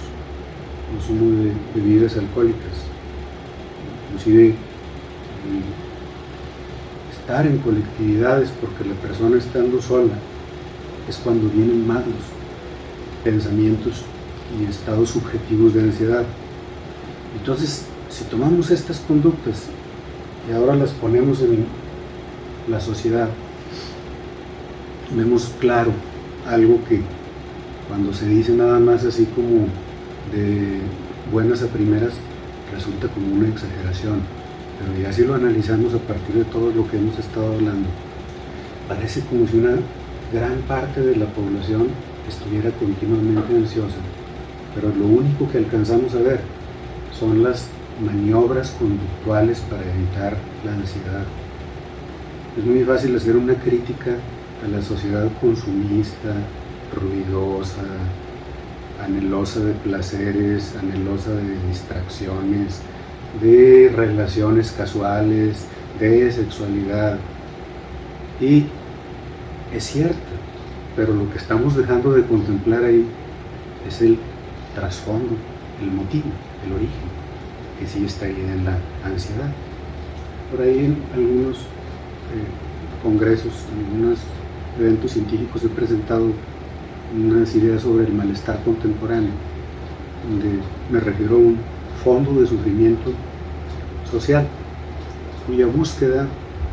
consumo 0.92 1.44
de 1.44 1.52
bebidas 1.76 2.18
alcohólicas, 2.18 2.86
inclusive 4.08 4.56
estar 7.20 7.46
en 7.46 7.58
colectividades 7.60 8.52
porque 8.60 8.88
la 8.88 8.96
persona 8.96 9.38
estando 9.38 9.82
sola 9.82 10.14
es 11.12 11.18
cuando 11.18 11.50
vienen 11.50 11.86
más 11.86 12.00
los 12.08 12.24
pensamientos 13.24 14.04
y 14.58 14.70
estados 14.70 15.10
subjetivos 15.10 15.74
de 15.74 15.82
ansiedad. 15.82 16.24
Entonces, 17.38 17.86
si 18.10 18.24
tomamos 18.26 18.72
estas 18.72 19.00
conductas 19.00 19.66
y 20.50 20.54
ahora 20.54 20.76
las 20.76 20.92
ponemos 20.92 21.42
en 21.42 21.66
la 22.70 22.80
sociedad, 22.80 23.28
vemos 25.16 25.52
claro 25.60 25.92
algo 26.48 26.80
que 26.88 27.02
cuando 27.88 28.14
se 28.14 28.28
dice 28.28 28.54
nada 28.54 28.80
más 28.80 29.04
así 29.04 29.26
como 29.26 29.68
de 30.32 30.80
buenas 31.32 31.62
a 31.62 31.68
primeras, 31.68 32.14
resulta 32.74 33.10
como 33.10 33.36
una 33.36 33.50
exageración. 33.50 34.22
Pero 34.80 35.04
ya 35.04 35.12
si 35.12 35.26
lo 35.26 35.36
analizamos 35.36 35.94
a 35.94 36.00
partir 36.00 36.36
de 36.36 36.46
todo 36.46 36.72
lo 36.72 36.90
que 36.90 36.98
hemos 36.98 37.20
estado 37.20 37.54
hablando, 37.54 37.90
parece 38.88 39.22
como 39.22 39.46
si 39.48 39.58
una 39.58 39.76
gran 40.32 40.62
parte 40.62 41.02
de 41.02 41.16
la 41.16 41.26
población 41.28 41.88
estuviera 42.28 42.72
continuamente 42.72 43.56
ansiosa. 43.56 43.98
Pero 44.74 44.90
lo 44.90 45.06
único 45.06 45.50
que 45.52 45.58
alcanzamos 45.58 46.16
a 46.16 46.20
ver 46.20 46.40
son 47.18 47.44
las 47.44 47.68
maniobras 48.04 48.72
conductuales 48.72 49.60
para 49.70 49.84
evitar 49.84 50.38
la 50.66 50.74
ansiedad. 50.74 51.26
Es 52.58 52.66
muy 52.66 52.84
fácil 52.84 53.16
hacer 53.16 53.36
una 53.36 53.56
crítica 53.56 54.12
a 54.64 54.68
la 54.68 54.82
sociedad 54.82 55.28
consumista, 55.40 56.34
ruidosa, 56.94 57.84
anhelosa 59.04 59.60
de 59.62 59.74
placeres, 59.74 60.76
anhelosa 60.80 61.32
de 61.32 61.68
distracciones, 61.68 62.82
de 63.42 63.92
relaciones 63.96 64.72
casuales, 64.72 65.66
de 66.00 66.32
sexualidad. 66.32 67.18
Y 68.40 68.66
es 69.74 69.84
cierto, 69.86 70.18
pero 70.96 71.14
lo 71.14 71.30
que 71.32 71.38
estamos 71.38 71.76
dejando 71.76 72.12
de 72.12 72.26
contemplar 72.26 72.84
ahí 72.84 73.06
es 73.88 74.02
el 74.02 74.18
trasfondo, 74.76 75.36
el 75.82 75.92
motivo, 75.92 76.30
el 76.66 76.74
origen, 76.74 77.08
que 77.80 77.88
sí 77.88 78.06
está 78.06 78.26
ahí 78.26 78.36
en 78.36 78.66
la 78.66 78.78
ansiedad. 79.04 79.50
Por 80.52 80.62
ahí 80.62 80.86
en 80.86 80.98
algunos 81.14 81.60
eh, 81.60 83.02
congresos, 83.02 83.54
en 83.74 83.86
algunos 83.86 84.20
eventos 84.80 85.12
científicos 85.12 85.64
he 85.64 85.70
presentado 85.70 86.28
unas 87.16 87.56
ideas 87.56 87.82
sobre 87.82 88.06
el 88.06 88.14
malestar 88.14 88.62
contemporáneo, 88.64 89.32
donde 90.30 90.60
me 90.92 91.00
refiero 91.00 91.36
a 91.36 91.40
un 91.40 91.58
fondo 92.04 92.42
de 92.42 92.48
sufrimiento 92.48 93.12
social, 94.10 94.46
cuya 95.48 95.66
búsqueda 95.66 96.28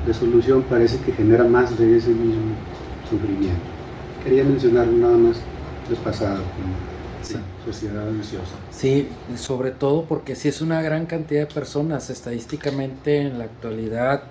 de 0.06 0.14
solución 0.14 0.62
parece 0.62 0.98
que 0.98 1.12
genera 1.12 1.44
más 1.44 1.76
de 1.78 1.96
ese 1.96 2.10
mismo 2.10 2.54
sufrimiento. 3.08 3.60
Quería 4.24 4.44
mencionarlo 4.44 4.92
nada 4.92 5.16
más 5.16 5.36
de 5.88 5.96
pasado 5.96 6.42
como 6.56 6.98
sociedad 7.64 8.08
ansiosa. 8.08 8.54
Sí, 8.70 9.08
sobre 9.36 9.70
todo 9.70 10.04
porque 10.04 10.34
si 10.34 10.48
es 10.48 10.60
una 10.60 10.80
gran 10.82 11.06
cantidad 11.06 11.46
de 11.46 11.54
personas, 11.54 12.10
estadísticamente 12.10 13.20
en 13.22 13.38
la 13.38 13.44
actualidad 13.44 14.24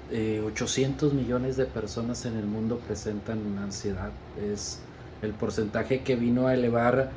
800 0.45 1.11
eh, 1.11 1.15
millones 1.15 1.57
de 1.57 1.65
personas 1.65 2.25
en 2.25 2.37
el 2.37 2.45
mundo 2.45 2.79
presentan 2.85 3.57
ansiedad. 3.59 4.11
Es 4.51 4.79
el 5.21 5.33
porcentaje 5.33 6.01
que 6.01 6.15
vino 6.15 6.47
a 6.47 6.53
elevar 6.53 7.11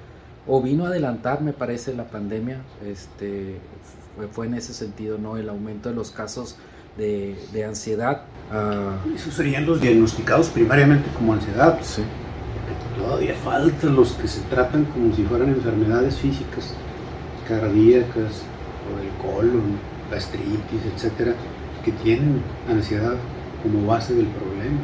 o 0.47 0.61
vino 0.61 0.85
a 0.85 0.89
adelantar, 0.89 1.43
me 1.43 1.53
parece, 1.53 1.95
la 1.95 2.05
pandemia. 2.05 2.59
Este, 2.87 3.57
fue, 4.33 4.47
en 4.47 4.55
ese 4.55 4.75
sentido, 4.75 5.19
¿no? 5.19 5.37
El 5.37 5.49
aumento 5.49 5.89
de 5.89 5.95
los 5.95 6.11
casos 6.11 6.57
de, 6.97 7.65
ansiedad. 7.65 8.23
Uh, 8.51 9.15
Esos 9.15 9.35
serían 9.35 9.67
los 9.67 9.81
diagnosticados 9.81 10.49
primariamente 10.49 11.09
como 11.15 11.33
ansiedad. 11.35 11.79
Sí. 11.83 12.03
todavía 12.97 13.35
faltan 13.35 13.95
los 13.97 14.13
que 14.13 14.29
se 14.29 14.41
tratan 14.43 14.85
como 14.87 15.15
si 15.15 15.23
fueran 15.25 15.49
enfermedades 15.51 16.17
físicas, 16.17 16.75
cardíacas, 17.49 18.43
o 18.87 18.99
el 19.01 19.35
colon, 19.35 19.79
gastritis, 20.11 20.83
etcétera, 20.95 21.35
que 21.85 21.93
tienen 21.93 22.43
ansiedad 22.69 23.17
como 23.63 23.87
base 23.87 24.15
del 24.15 24.27
problema. 24.27 24.81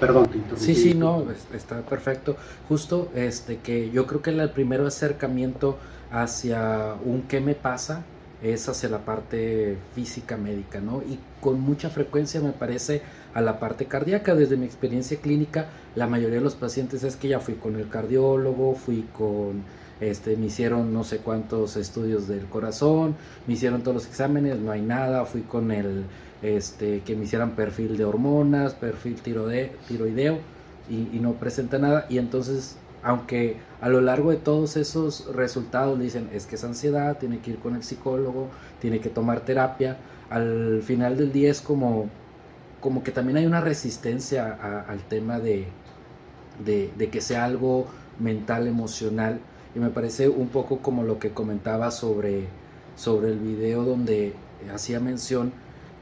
Perdón, 0.00 0.28
Sí, 0.56 0.76
sí, 0.76 0.94
no, 0.94 1.24
está 1.52 1.80
perfecto. 1.80 2.36
Justo 2.68 3.10
este 3.16 3.56
que 3.56 3.90
yo 3.90 4.06
creo 4.06 4.22
que 4.22 4.30
el 4.30 4.50
primer 4.50 4.80
acercamiento 4.82 5.76
hacia 6.12 6.94
un 7.04 7.22
qué 7.22 7.40
me 7.40 7.54
pasa 7.54 8.04
es 8.42 8.68
hacia 8.68 8.88
la 8.88 9.04
parte 9.04 9.76
física 9.94 10.36
médica, 10.36 10.80
¿no? 10.80 11.02
Y 11.02 11.18
con 11.40 11.60
mucha 11.60 11.90
frecuencia 11.90 12.40
me 12.40 12.52
parece 12.52 13.02
a 13.34 13.40
la 13.40 13.58
parte 13.58 13.86
cardíaca. 13.86 14.34
Desde 14.34 14.56
mi 14.56 14.66
experiencia 14.66 15.18
clínica, 15.20 15.66
la 15.96 16.06
mayoría 16.06 16.36
de 16.36 16.44
los 16.44 16.54
pacientes 16.54 17.02
es 17.02 17.16
que 17.16 17.28
ya 17.28 17.40
fui 17.40 17.54
con 17.54 17.76
el 17.76 17.88
cardiólogo, 17.88 18.74
fui 18.74 19.06
con, 19.12 19.62
este, 20.00 20.36
me 20.36 20.46
hicieron 20.46 20.92
no 20.92 21.02
sé 21.04 21.18
cuántos 21.18 21.76
estudios 21.76 22.28
del 22.28 22.46
corazón, 22.46 23.16
me 23.46 23.54
hicieron 23.54 23.82
todos 23.82 23.96
los 23.96 24.06
exámenes, 24.06 24.58
no 24.58 24.70
hay 24.70 24.82
nada, 24.82 25.24
fui 25.24 25.42
con 25.42 25.72
el, 25.72 26.04
este, 26.42 27.00
que 27.00 27.16
me 27.16 27.24
hicieran 27.24 27.56
perfil 27.56 27.96
de 27.96 28.04
hormonas, 28.04 28.74
perfil 28.74 29.16
tiroideo 29.20 30.38
y, 30.88 31.16
y 31.16 31.18
no 31.20 31.32
presenta 31.32 31.78
nada. 31.78 32.06
Y 32.08 32.18
entonces 32.18 32.76
aunque 33.02 33.56
a 33.80 33.88
lo 33.88 34.00
largo 34.00 34.30
de 34.30 34.36
todos 34.36 34.76
esos 34.76 35.32
resultados 35.34 35.98
le 35.98 36.04
dicen 36.04 36.28
es 36.32 36.46
que 36.46 36.56
es 36.56 36.64
ansiedad, 36.64 37.18
tiene 37.18 37.38
que 37.40 37.52
ir 37.52 37.58
con 37.58 37.76
el 37.76 37.82
psicólogo, 37.82 38.48
tiene 38.80 39.00
que 39.00 39.08
tomar 39.08 39.40
terapia, 39.40 39.98
al 40.30 40.82
final 40.82 41.16
del 41.16 41.32
día 41.32 41.50
es 41.50 41.60
como, 41.60 42.08
como 42.80 43.02
que 43.02 43.12
también 43.12 43.38
hay 43.38 43.46
una 43.46 43.60
resistencia 43.60 44.84
al 44.88 45.00
tema 45.08 45.38
de, 45.38 45.68
de, 46.64 47.08
que 47.10 47.20
sea 47.20 47.44
algo 47.44 47.86
mental, 48.18 48.66
emocional. 48.66 49.40
Y 49.74 49.78
me 49.78 49.90
parece 49.90 50.28
un 50.28 50.48
poco 50.48 50.78
como 50.78 51.02
lo 51.02 51.18
que 51.18 51.30
comentaba 51.30 51.90
sobre, 51.90 52.44
sobre 52.96 53.28
el 53.28 53.38
video 53.38 53.84
donde 53.84 54.34
hacía 54.74 55.00
mención 55.00 55.52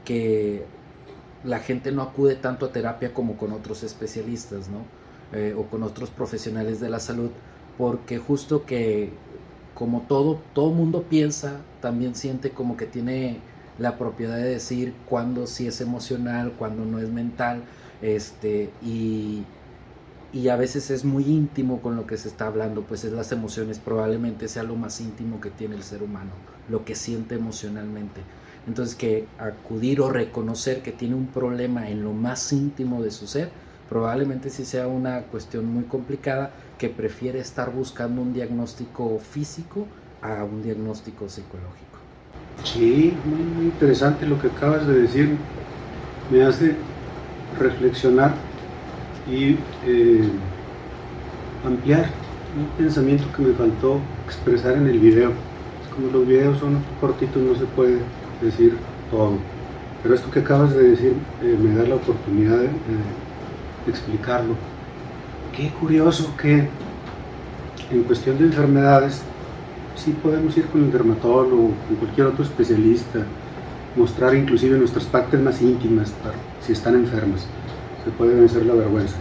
que 0.03 0.65
la 1.43 1.59
gente 1.59 1.91
no 1.91 2.01
acude 2.01 2.35
tanto 2.35 2.65
a 2.65 2.71
terapia 2.71 3.13
como 3.13 3.37
con 3.37 3.51
otros 3.51 3.83
especialistas, 3.83 4.69
¿no? 4.69 4.79
Eh, 5.33 5.53
o 5.57 5.63
con 5.63 5.83
otros 5.83 6.09
profesionales 6.09 6.79
de 6.79 6.87
la 6.87 7.01
salud, 7.01 7.31
porque 7.77 8.17
justo 8.17 8.65
que 8.65 9.11
como 9.75 10.03
todo, 10.03 10.39
todo 10.53 10.71
mundo 10.71 11.03
piensa, 11.03 11.59
también 11.81 12.15
siente 12.15 12.51
como 12.51 12.77
que 12.77 12.85
tiene 12.85 13.41
la 13.77 13.97
propiedad 13.97 14.37
de 14.37 14.45
decir 14.45 14.93
cuándo 15.05 15.45
sí 15.45 15.67
es 15.67 15.81
emocional, 15.81 16.53
cuándo 16.57 16.85
no 16.85 16.99
es 16.99 17.09
mental, 17.09 17.63
este, 18.01 18.69
y, 18.81 19.43
y 20.31 20.47
a 20.47 20.55
veces 20.55 20.89
es 20.91 21.03
muy 21.03 21.25
íntimo 21.25 21.81
con 21.81 21.97
lo 21.97 22.07
que 22.07 22.15
se 22.15 22.29
está 22.29 22.47
hablando, 22.47 22.83
pues 22.83 23.03
es 23.03 23.11
las 23.11 23.33
emociones, 23.33 23.79
probablemente 23.79 24.47
sea 24.47 24.63
lo 24.63 24.77
más 24.77 25.01
íntimo 25.01 25.41
que 25.41 25.49
tiene 25.49 25.75
el 25.75 25.83
ser 25.83 26.03
humano, 26.03 26.31
lo 26.69 26.85
que 26.85 26.95
siente 26.95 27.35
emocionalmente. 27.35 28.21
Entonces 28.65 28.95
que 28.95 29.27
acudir 29.37 29.99
o 29.99 30.09
reconocer 30.09 30.81
que 30.83 30.93
tiene 30.93 31.15
un 31.15 31.27
problema 31.27 31.89
en 31.89 32.03
lo 32.03 32.13
más 32.13 32.53
íntimo 32.53 33.03
de 33.03 33.11
su 33.11 33.27
ser, 33.27 33.51
probablemente 33.89 34.49
sí 34.49 34.65
sea 34.65 34.87
una 34.87 35.21
cuestión 35.23 35.65
muy 35.65 35.83
complicada 35.83 36.51
que 36.77 36.89
prefiere 36.89 37.39
estar 37.39 37.71
buscando 37.71 38.21
un 38.21 38.33
diagnóstico 38.33 39.19
físico 39.19 39.87
a 40.21 40.43
un 40.43 40.61
diagnóstico 40.61 41.29
psicológico. 41.29 41.97
Sí, 42.63 43.15
muy 43.25 43.65
interesante 43.65 44.25
lo 44.25 44.39
que 44.39 44.47
acabas 44.47 44.87
de 44.87 45.01
decir. 45.01 45.37
Me 46.31 46.43
hace 46.43 46.75
reflexionar 47.59 48.33
y 49.29 49.57
eh, 49.85 50.29
ampliar 51.65 52.09
un 52.57 52.67
pensamiento 52.77 53.25
que 53.35 53.41
me 53.43 53.53
faltó 53.53 53.99
expresar 54.25 54.77
en 54.77 54.87
el 54.87 54.99
video. 54.99 55.31
Como 55.95 56.11
los 56.11 56.27
videos 56.27 56.59
son 56.59 56.83
cortitos, 56.99 57.41
no 57.41 57.55
se 57.55 57.65
puede 57.65 57.99
decir 58.41 58.77
todo. 59.09 59.33
Pero 60.03 60.15
esto 60.15 60.29
que 60.29 60.39
acabas 60.39 60.73
de 60.73 60.89
decir 60.89 61.13
eh, 61.43 61.57
me 61.59 61.75
da 61.75 61.87
la 61.87 61.95
oportunidad 61.95 62.57
de 62.57 62.69
explicarlo. 63.91 64.55
Qué 65.55 65.69
curioso 65.69 66.35
que 66.37 66.67
en 67.91 68.03
cuestión 68.03 68.37
de 68.37 68.45
enfermedades 68.45 69.21
sí 69.95 70.11
podemos 70.11 70.55
ir 70.57 70.65
con 70.67 70.83
el 70.83 70.91
dermatólogo, 70.91 71.71
con 71.87 71.95
cualquier 71.97 72.27
otro 72.27 72.43
especialista, 72.43 73.19
mostrar 73.95 74.35
inclusive 74.35 74.77
nuestras 74.77 75.05
partes 75.05 75.39
más 75.39 75.61
íntimas 75.61 76.13
si 76.61 76.73
están 76.73 76.95
enfermas. 76.95 77.45
Se 78.03 78.11
puede 78.11 78.35
vencer 78.35 78.65
la 78.65 78.73
vergüenza. 78.73 79.15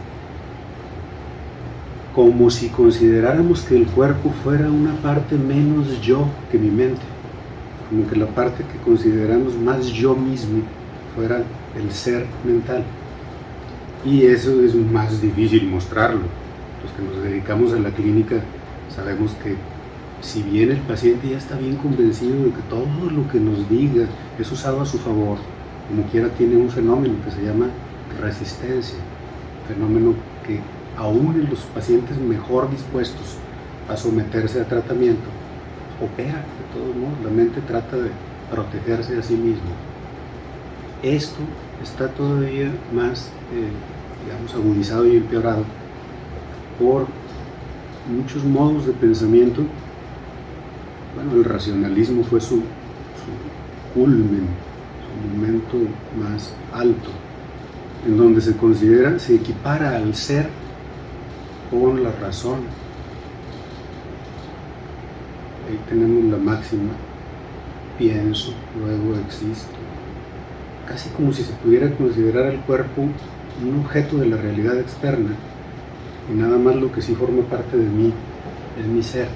Como 2.14 2.50
si 2.50 2.68
consideráramos 2.68 3.60
que 3.60 3.76
el 3.76 3.86
cuerpo 3.86 4.32
fuera 4.42 4.68
una 4.68 4.94
parte 4.96 5.36
menos 5.36 6.00
yo 6.00 6.26
que 6.50 6.58
mi 6.58 6.70
mente. 6.70 7.02
Como 7.88 8.08
que 8.08 8.16
la 8.16 8.26
parte 8.26 8.64
que 8.64 8.78
consideramos 8.84 9.54
más 9.54 9.86
yo 9.86 10.14
mismo 10.14 10.62
fuera 11.14 11.42
el 11.76 11.92
ser 11.92 12.26
mental. 12.44 12.84
Y 14.06 14.24
eso 14.24 14.62
es 14.62 14.72
más 14.76 15.20
difícil 15.20 15.68
mostrarlo. 15.68 16.22
Los 16.80 16.92
que 16.92 17.02
nos 17.02 17.24
dedicamos 17.24 17.72
a 17.72 17.78
la 17.80 17.90
clínica 17.90 18.36
sabemos 18.94 19.32
que 19.42 19.56
si 20.20 20.42
bien 20.44 20.70
el 20.70 20.78
paciente 20.78 21.28
ya 21.28 21.38
está 21.38 21.56
bien 21.56 21.74
convencido 21.74 22.44
de 22.44 22.50
que 22.50 22.62
todo 22.70 23.10
lo 23.10 23.28
que 23.28 23.40
nos 23.40 23.68
diga 23.68 24.06
es 24.38 24.52
usado 24.52 24.80
a 24.80 24.86
su 24.86 24.98
favor, 24.98 25.38
como 25.88 26.04
quiera 26.04 26.28
tiene 26.28 26.56
un 26.56 26.70
fenómeno 26.70 27.14
que 27.24 27.32
se 27.32 27.42
llama 27.42 27.66
resistencia, 28.20 28.98
fenómeno 29.66 30.14
que 30.46 30.60
aún 30.96 31.34
en 31.34 31.50
los 31.50 31.60
pacientes 31.74 32.16
mejor 32.16 32.70
dispuestos 32.70 33.38
a 33.88 33.96
someterse 33.96 34.60
a 34.60 34.68
tratamiento, 34.68 35.26
opera 36.00 36.44
de 36.44 36.78
todos 36.78 36.94
modos, 36.94 37.24
la 37.24 37.30
mente 37.30 37.60
trata 37.60 37.96
de 37.96 38.10
protegerse 38.52 39.18
a 39.18 39.22
sí 39.22 39.34
mismo. 39.34 39.95
Esto 41.06 41.38
está 41.80 42.08
todavía 42.08 42.68
más 42.92 43.30
eh, 43.54 43.70
digamos, 44.24 44.52
agudizado 44.54 45.06
y 45.06 45.18
empeorado 45.18 45.62
por 46.80 47.06
muchos 48.10 48.42
modos 48.42 48.86
de 48.86 48.92
pensamiento. 48.92 49.62
Bueno, 51.14 51.34
el 51.34 51.44
racionalismo 51.44 52.24
fue 52.24 52.40
su, 52.40 52.56
su 52.56 53.94
culmen, 53.94 54.48
su 55.06 55.36
momento 55.36 55.76
más 56.20 56.52
alto, 56.72 57.10
en 58.04 58.16
donde 58.16 58.40
se 58.40 58.56
considera, 58.56 59.16
se 59.20 59.36
equipara 59.36 59.94
al 59.96 60.12
ser 60.12 60.48
con 61.70 62.02
la 62.02 62.10
razón. 62.10 62.58
Ahí 65.68 65.78
tenemos 65.88 66.32
la 66.32 66.38
máxima, 66.38 66.90
pienso, 67.96 68.52
luego 68.76 69.14
existo. 69.24 69.75
Casi 70.86 71.10
como 71.10 71.32
si 71.32 71.42
se 71.42 71.52
pudiera 71.52 71.90
considerar 71.90 72.46
el 72.46 72.60
cuerpo 72.60 73.08
un 73.62 73.80
objeto 73.80 74.18
de 74.18 74.26
la 74.26 74.36
realidad 74.36 74.78
externa 74.78 75.30
y 76.30 76.36
nada 76.36 76.58
más 76.58 76.76
lo 76.76 76.92
que 76.92 77.00
sí 77.00 77.14
forma 77.14 77.42
parte 77.42 77.76
de 77.76 77.86
mí 77.86 78.12
es 78.78 78.86
mi 78.86 79.02
ser. 79.02 79.28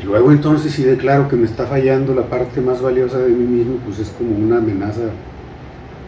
Y 0.00 0.02
luego 0.02 0.32
entonces 0.32 0.72
si 0.72 0.82
declaro 0.82 1.28
que 1.28 1.36
me 1.36 1.44
está 1.44 1.66
fallando 1.66 2.14
la 2.14 2.22
parte 2.22 2.60
más 2.60 2.80
valiosa 2.80 3.18
de 3.18 3.30
mí 3.30 3.44
mismo, 3.44 3.76
pues 3.84 3.98
es 3.98 4.08
como 4.10 4.36
una 4.36 4.58
amenaza 4.58 5.10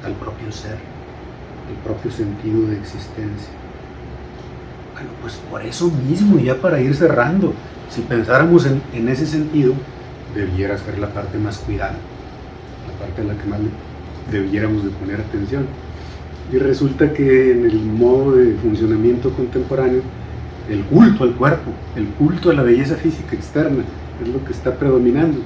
al 0.05 0.13
propio 0.15 0.51
ser, 0.51 0.79
el 1.69 1.77
propio 1.85 2.11
sentido 2.11 2.67
de 2.69 2.79
existencia. 2.79 3.51
Bueno, 4.95 5.11
pues 5.21 5.35
por 5.51 5.63
eso 5.63 5.91
mismo, 5.91 6.39
ya 6.39 6.57
para 6.57 6.81
ir 6.81 6.95
cerrando, 6.95 7.53
si 7.91 8.03
pensáramos 8.03 8.67
en, 8.67 8.83
en 8.95 9.09
ese 9.09 9.27
sentido, 9.27 9.75
debiera 10.35 10.79
ser 10.79 10.99
la 10.99 11.09
parte 11.09 11.39
más 11.39 11.59
cuidada, 11.59 11.97
la 12.87 13.05
parte 13.05 13.21
a 13.21 13.25
la 13.25 13.35
que 13.35 13.49
más 13.49 13.61
debiéramos 14.31 14.85
de 14.85 14.91
poner 14.91 15.21
atención. 15.21 15.67
Y 16.53 16.59
resulta 16.59 17.13
que 17.13 17.53
en 17.53 17.65
el 17.65 17.79
modo 17.81 18.37
de 18.37 18.55
funcionamiento 18.55 19.31
contemporáneo, 19.31 20.03
el 20.69 20.85
culto 20.85 21.25
al 21.25 21.35
cuerpo, 21.35 21.71
el 21.97 22.07
culto 22.09 22.51
a 22.51 22.55
la 22.55 22.63
belleza 22.63 22.97
física 22.97 23.35
externa, 23.35 23.85
es 24.23 24.29
lo 24.29 24.45
que 24.45 24.53
está 24.53 24.75
predominando. 24.75 25.39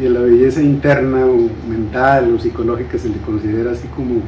y 0.00 0.06
a 0.06 0.10
la 0.10 0.20
belleza 0.20 0.60
interna 0.60 1.24
o 1.24 1.48
mental 1.66 2.34
o 2.34 2.38
psicológica 2.38 2.98
se 2.98 3.08
le 3.08 3.16
considera 3.18 3.72
así 3.72 3.88
como, 3.88 4.20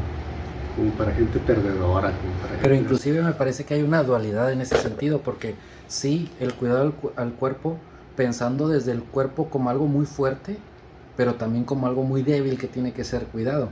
como 0.75 0.91
para 0.97 1.13
gente 1.13 1.39
perdedora. 1.39 2.11
Pero 2.63 2.75
inclusive 2.75 3.23
me 3.23 3.33
parece 3.33 3.65
que 3.65 3.75
hay 3.75 3.83
una 3.83 4.03
dualidad 4.03 4.51
en 4.51 4.63
ese 4.63 4.77
sentido, 4.77 5.21
porque 5.21 5.57
sí, 5.87 6.31
el 6.41 6.55
cuidado 6.55 6.95
al, 7.17 7.33
cuerpo, 7.33 7.77
pensando 8.17 8.69
desde 8.69 8.93
el 8.93 9.03
cuerpo 9.03 9.51
como 9.51 9.69
algo 9.69 9.87
muy 9.87 10.07
fuerte, 10.07 10.57
pero 11.19 11.35
también 11.35 11.65
como 11.65 11.89
algo 11.89 12.05
muy 12.05 12.23
débil 12.23 12.57
que 12.59 12.69
tiene 12.69 12.93
que 12.93 13.03
ser 13.03 13.25
cuidado. 13.25 13.71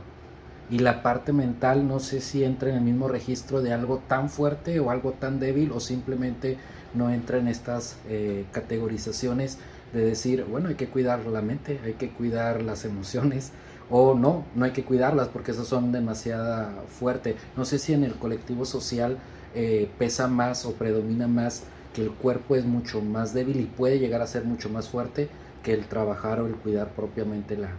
Y 0.69 0.81
la 0.81 1.05
parte 1.05 1.33
mental 1.33 1.87
no 1.87 2.01
sé 2.01 2.21
si 2.21 2.43
entra 2.43 2.71
en 2.71 2.75
el 2.75 2.81
mismo 2.81 3.07
registro 3.07 3.63
de 3.63 3.73
algo 3.73 4.03
tan 4.09 4.31
fuerte 4.31 4.81
o 4.81 4.91
algo 4.91 5.13
tan 5.13 5.39
débil 5.39 5.71
o 5.71 5.79
simplemente 5.79 6.59
no 6.93 7.09
entra 7.09 7.39
en 7.39 7.47
estas 7.47 7.99
eh, 8.09 8.47
categorizaciones 8.51 9.59
de 9.93 10.05
decir, 10.05 10.45
bueno, 10.51 10.71
hay 10.71 10.75
que 10.75 10.89
cuidar 10.89 11.25
la 11.25 11.41
mente, 11.41 11.79
hay 11.85 11.93
que 11.93 12.11
cuidar 12.11 12.63
las 12.63 12.85
emociones, 12.85 13.53
o 13.91 14.17
no, 14.17 14.45
no 14.57 14.65
hay 14.65 14.73
que 14.73 14.83
cuidarlas 14.83 15.29
porque 15.29 15.53
esas 15.53 15.69
son 15.69 15.93
demasiado 15.93 16.83
fuertes. 16.89 17.37
No 17.57 17.65
sé 17.65 17.79
si 17.79 17.93
en 17.93 18.03
el 18.03 18.15
colectivo 18.17 18.65
social 18.65 19.19
eh, 19.55 19.89
pesa 19.99 20.27
más 20.27 20.67
o 20.67 20.73
predomina 20.73 21.29
más 21.29 21.63
que 21.95 22.03
el 22.03 22.11
cuerpo 22.11 22.57
es 22.57 22.65
mucho 22.65 23.01
más 23.03 23.33
débil 23.33 23.61
y 23.61 23.67
puede 23.67 24.01
llegar 24.01 24.21
a 24.21 24.27
ser 24.27 24.45
mucho 24.45 24.69
más 24.69 24.89
fuerte 24.89 25.29
que 25.67 25.75
el 25.75 25.87
trabajar 25.87 26.39
o 26.39 26.47
el 26.47 26.55
cuidar 26.55 26.91
propiamente 26.91 27.57
la, 27.57 27.71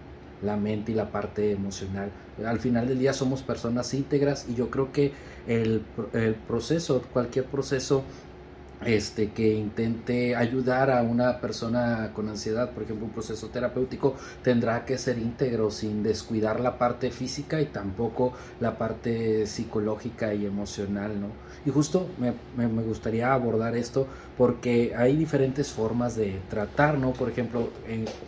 la 0.43 0.57
mente 0.57 0.91
y 0.91 0.95
la 0.95 1.09
parte 1.09 1.53
emocional. 1.53 2.11
Al 2.45 2.59
final 2.59 2.85
del 2.85 2.99
día 2.99 3.13
somos 3.13 3.43
personas 3.43 3.93
íntegras 3.93 4.45
y 4.49 4.55
yo 4.55 4.69
creo 4.69 4.91
que 4.91 5.13
el, 5.47 5.85
el 6.11 6.35
proceso, 6.35 7.01
cualquier 7.13 7.45
proceso 7.45 8.03
este, 8.85 9.31
que 9.31 9.53
intente 9.53 10.35
ayudar 10.35 10.91
a 10.91 11.01
una 11.01 11.39
persona 11.39 12.11
con 12.13 12.27
ansiedad, 12.27 12.71
por 12.71 12.83
ejemplo, 12.83 13.05
un 13.05 13.13
proceso 13.13 13.47
terapéutico, 13.47 14.15
tendrá 14.43 14.83
que 14.83 14.97
ser 14.97 15.17
íntegro 15.17 15.71
sin 15.71 16.03
descuidar 16.03 16.59
la 16.59 16.77
parte 16.77 17.09
física 17.09 17.61
y 17.61 17.67
tampoco 17.67 18.33
la 18.59 18.77
parte 18.77 19.47
psicológica 19.47 20.33
y 20.33 20.45
emocional, 20.45 21.21
¿no? 21.21 21.29
Y 21.65 21.69
justo 21.71 22.07
me, 22.19 22.33
me, 22.67 22.83
gustaría 22.83 23.33
abordar 23.33 23.75
esto 23.75 24.07
porque 24.37 24.93
hay 24.95 25.15
diferentes 25.15 25.71
formas 25.71 26.15
de 26.15 26.39
tratar, 26.49 26.97
¿no? 26.97 27.13
Por 27.13 27.29
ejemplo, 27.29 27.69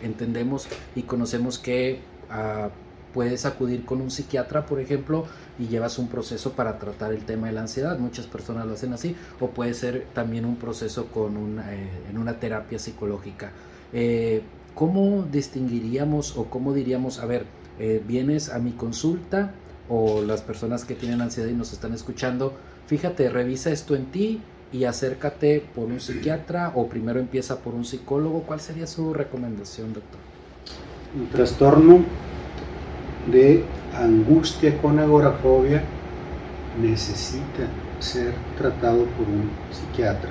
entendemos 0.02 0.68
y 0.94 1.02
conocemos 1.02 1.58
que... 1.58 2.00
ah, 2.30 2.70
puedes 3.12 3.44
acudir 3.46 3.84
con 3.84 4.00
un 4.00 4.10
psiquiatra, 4.10 4.66
por 4.66 4.80
ejemplo, 4.80 5.26
y 5.58 5.66
llevas 5.66 5.98
un 5.98 6.08
proceso 6.08 6.52
para 6.52 6.78
tratar 6.78 7.12
el 7.12 7.24
tema 7.24 7.48
de 7.48 7.52
la 7.52 7.62
ansiedad. 7.62 7.98
Muchas 7.98 8.26
personas 8.26 8.66
lo 8.66 8.74
hacen 8.74 8.92
así, 8.92 9.16
o 9.40 9.48
puede 9.48 9.74
ser 9.74 10.06
también 10.14 10.44
un 10.44 10.56
proceso 10.56 11.06
con 11.06 11.58
eh, 11.58 11.88
en 12.08 12.18
una 12.18 12.38
terapia 12.38 12.78
psicológica. 12.78 13.52
Eh, 13.92 14.42
¿Cómo 14.74 15.24
distinguiríamos 15.30 16.36
o 16.36 16.44
cómo 16.44 16.72
diríamos, 16.72 17.18
a 17.18 17.26
ver, 17.26 17.44
eh, 17.78 18.02
vienes 18.06 18.50
a 18.50 18.58
mi 18.58 18.72
consulta 18.72 19.52
o 19.88 20.22
las 20.22 20.42
personas 20.42 20.84
que 20.84 20.94
tienen 20.94 21.20
ansiedad 21.20 21.48
y 21.48 21.54
nos 21.54 21.72
están 21.72 21.92
escuchando, 21.92 22.54
fíjate, 22.90 23.30
revisa 23.30 23.70
esto 23.70 23.94
en 23.94 24.06
ti 24.06 24.40
y 24.72 24.82
acércate 24.82 25.62
por 25.76 25.84
un 25.84 26.00
psiquiatra 26.00 26.72
o 26.74 26.88
primero 26.88 27.20
empieza 27.20 27.60
por 27.60 27.72
un 27.72 27.84
psicólogo. 27.84 28.42
¿Cuál 28.42 28.58
sería 28.58 28.88
su 28.88 29.14
recomendación, 29.14 29.92
doctor? 29.92 30.18
Un 31.16 31.28
trastorno 31.28 32.00
de 33.30 33.64
angustia 33.96 34.76
con 34.82 34.98
agorafobia 34.98 35.84
necesita 36.82 37.68
ser 38.00 38.34
tratado 38.58 39.04
por 39.04 39.28
un 39.28 39.48
psiquiatra. 39.70 40.30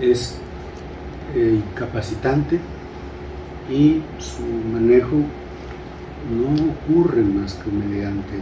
Es 0.00 0.38
eh, 1.34 1.60
incapacitante 1.60 2.60
y 3.68 4.00
su 4.20 4.42
manejo 4.72 5.16
no 6.30 6.70
ocurre 6.70 7.22
más 7.22 7.54
que 7.54 7.70
mediante 7.72 8.34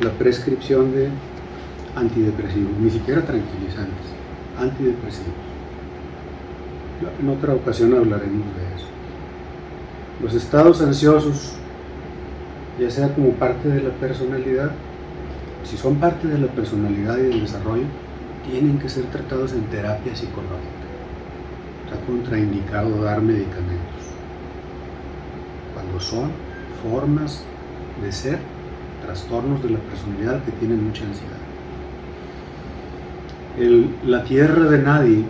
la 0.00 0.10
prescripción 0.10 0.92
de 0.92 1.08
antidepresivos, 1.94 2.72
ni 2.78 2.90
siquiera 2.90 3.22
tranquilizantes, 3.22 4.06
antidepresivos. 4.58 5.34
En 7.20 7.28
otra 7.28 7.54
ocasión 7.54 7.94
hablaremos 7.94 8.46
de 8.56 8.74
eso. 8.76 8.86
Los 10.22 10.34
estados 10.34 10.80
ansiosos, 10.80 11.54
ya 12.78 12.90
sea 12.90 13.12
como 13.14 13.30
parte 13.32 13.68
de 13.68 13.82
la 13.82 13.90
personalidad, 13.90 14.70
si 15.64 15.76
son 15.76 15.96
parte 15.96 16.28
de 16.28 16.38
la 16.38 16.48
personalidad 16.48 17.18
y 17.18 17.22
del 17.22 17.40
desarrollo, 17.42 17.84
tienen 18.48 18.78
que 18.78 18.88
ser 18.88 19.04
tratados 19.06 19.52
en 19.52 19.62
terapia 19.64 20.14
psicológica. 20.14 20.82
Está 21.84 22.04
contraindicado 22.06 23.02
dar 23.02 23.20
medicamentos. 23.20 24.02
Cuando 25.74 26.00
son 26.00 26.30
formas 26.82 27.44
de 28.02 28.12
ser, 28.12 28.38
trastornos 29.02 29.62
de 29.62 29.70
la 29.70 29.78
personalidad 29.78 30.42
que 30.44 30.52
tienen 30.52 30.84
mucha 30.84 31.04
ansiedad. 31.04 31.38
la 34.06 34.24
tierra 34.24 34.64
de 34.70 34.78
nadie, 34.78 35.24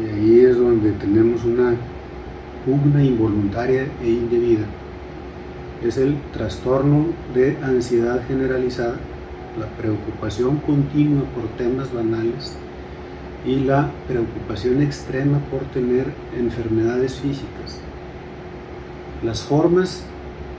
y 0.00 0.08
ahí 0.08 0.40
es 0.44 0.56
donde 0.56 0.92
tenemos 0.92 1.44
una 1.44 1.74
pugna 2.64 3.02
involuntaria 3.02 3.86
e 4.02 4.08
indebida. 4.08 4.66
Es 5.84 5.96
el 5.96 6.16
trastorno 6.32 7.06
de 7.34 7.56
ansiedad 7.62 8.20
generalizada, 8.28 8.96
la 9.58 9.66
preocupación 9.66 10.58
continua 10.58 11.24
por 11.34 11.48
temas 11.58 11.92
banales 11.92 12.56
y 13.44 13.56
la 13.56 13.90
preocupación 14.06 14.82
extrema 14.82 15.38
por 15.50 15.60
tener 15.72 16.06
enfermedades 16.38 17.14
físicas. 17.14 17.80
Las 19.24 19.42
formas 19.42 20.04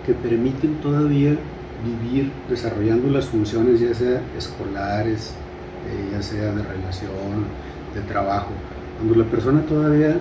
que 0.06 0.14
permiten 0.14 0.76
todavía 0.82 1.38
vivir 1.84 2.32
desarrollando 2.50 3.10
las 3.10 3.26
funciones 3.26 3.80
ya 3.80 3.94
sea 3.94 4.22
escolares, 4.38 5.34
eh, 5.90 6.10
ya 6.12 6.22
sea 6.22 6.52
de 6.52 6.64
relación, 6.64 7.46
de 7.96 8.02
trabajo, 8.02 8.52
cuando 8.98 9.16
la 9.16 9.26
persona 9.26 9.62
todavía 9.62 10.18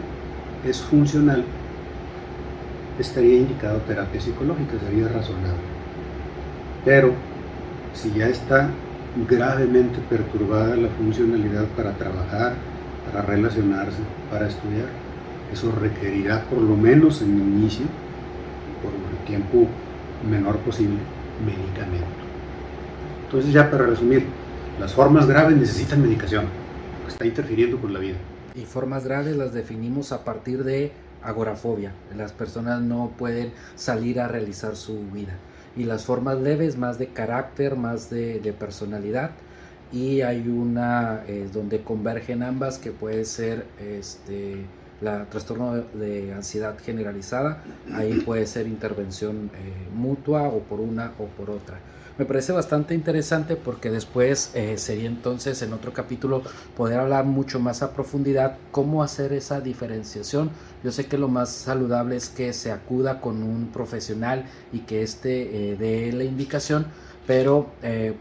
es 0.66 0.80
funcional, 0.80 1.44
estaría 2.98 3.36
indicado 3.36 3.78
terapia 3.80 4.20
psicológica, 4.20 4.72
sería 4.84 5.08
razonable. 5.08 5.60
Pero 6.84 7.12
si 7.92 8.10
ya 8.12 8.28
está 8.28 8.70
gravemente 9.28 9.98
perturbada 10.08 10.76
la 10.76 10.88
funcionalidad 10.88 11.64
para 11.76 11.92
trabajar, 11.92 12.54
para 13.10 13.22
relacionarse, 13.22 13.98
para 14.30 14.48
estudiar, 14.48 14.88
eso 15.52 15.72
requerirá 15.72 16.42
por 16.44 16.60
lo 16.60 16.76
menos 16.76 17.22
en 17.22 17.34
el 17.34 17.40
inicio, 17.40 17.86
por 18.82 18.92
el 18.92 19.26
tiempo 19.26 19.66
menor 20.28 20.56
posible, 20.58 20.98
medicamento. 21.40 22.06
Entonces 23.24 23.52
ya 23.52 23.70
para 23.70 23.86
resumir, 23.86 24.26
las 24.78 24.92
formas 24.92 25.26
graves 25.26 25.56
necesitan 25.56 26.02
medicación, 26.02 26.46
está 27.06 27.26
interfiriendo 27.26 27.80
con 27.80 27.92
la 27.92 28.00
vida. 28.00 28.16
Y 28.54 28.64
formas 28.64 29.04
graves 29.04 29.36
las 29.36 29.52
definimos 29.52 30.12
a 30.12 30.24
partir 30.24 30.64
de 30.64 30.92
agorafobia. 31.22 31.92
Las 32.16 32.32
personas 32.32 32.80
no 32.80 33.12
pueden 33.16 33.52
salir 33.76 34.20
a 34.20 34.28
realizar 34.28 34.76
su 34.76 34.98
vida. 35.12 35.34
Y 35.76 35.84
las 35.84 36.04
formas 36.04 36.40
leves, 36.40 36.76
más 36.76 36.98
de 36.98 37.08
carácter, 37.08 37.76
más 37.76 38.10
de, 38.10 38.54
personalidad. 38.58 39.30
Y 39.92 40.22
hay 40.22 40.48
una 40.48 41.22
eh, 41.26 41.48
donde 41.52 41.82
convergen 41.82 42.42
ambas, 42.42 42.78
que 42.78 42.90
puede 42.90 43.24
ser 43.24 43.66
este, 43.78 44.64
la 45.00 45.24
trastorno 45.26 45.82
de 45.94 46.32
ansiedad 46.32 46.76
generalizada. 46.78 47.62
Ahí 47.92 48.20
puede 48.20 48.46
ser 48.46 48.66
intervención 48.66 49.50
eh, 49.54 49.88
mutua 49.94 50.48
o 50.48 50.60
por 50.60 50.80
una 50.80 51.12
o 51.18 51.26
por 51.26 51.50
otra. 51.50 51.78
Me 52.18 52.26
parece 52.26 52.52
bastante 52.52 52.94
interesante 52.94 53.56
porque 53.56 53.90
después 53.90 54.50
eh, 54.54 54.76
sería 54.76 55.08
entonces 55.08 55.62
en 55.62 55.72
otro 55.72 55.94
capítulo 55.94 56.42
poder 56.76 57.00
hablar 57.00 57.24
mucho 57.24 57.60
más 57.60 57.82
a 57.82 57.94
profundidad 57.94 58.58
cómo 58.72 59.02
hacer 59.02 59.32
esa 59.32 59.62
diferenciación. 59.62 60.50
Yo 60.84 60.92
sé 60.92 61.06
que 61.06 61.16
lo 61.16 61.28
más 61.28 61.48
saludable 61.48 62.16
es 62.16 62.28
que 62.28 62.52
se 62.52 62.72
acuda 62.72 63.22
con 63.22 63.42
un 63.42 63.68
profesional 63.68 64.44
y 64.70 64.80
que 64.80 65.02
éste 65.02 65.72
eh, 65.72 65.76
dé 65.76 66.12
la 66.12 66.24
indicación, 66.24 66.86
pero 67.26 67.70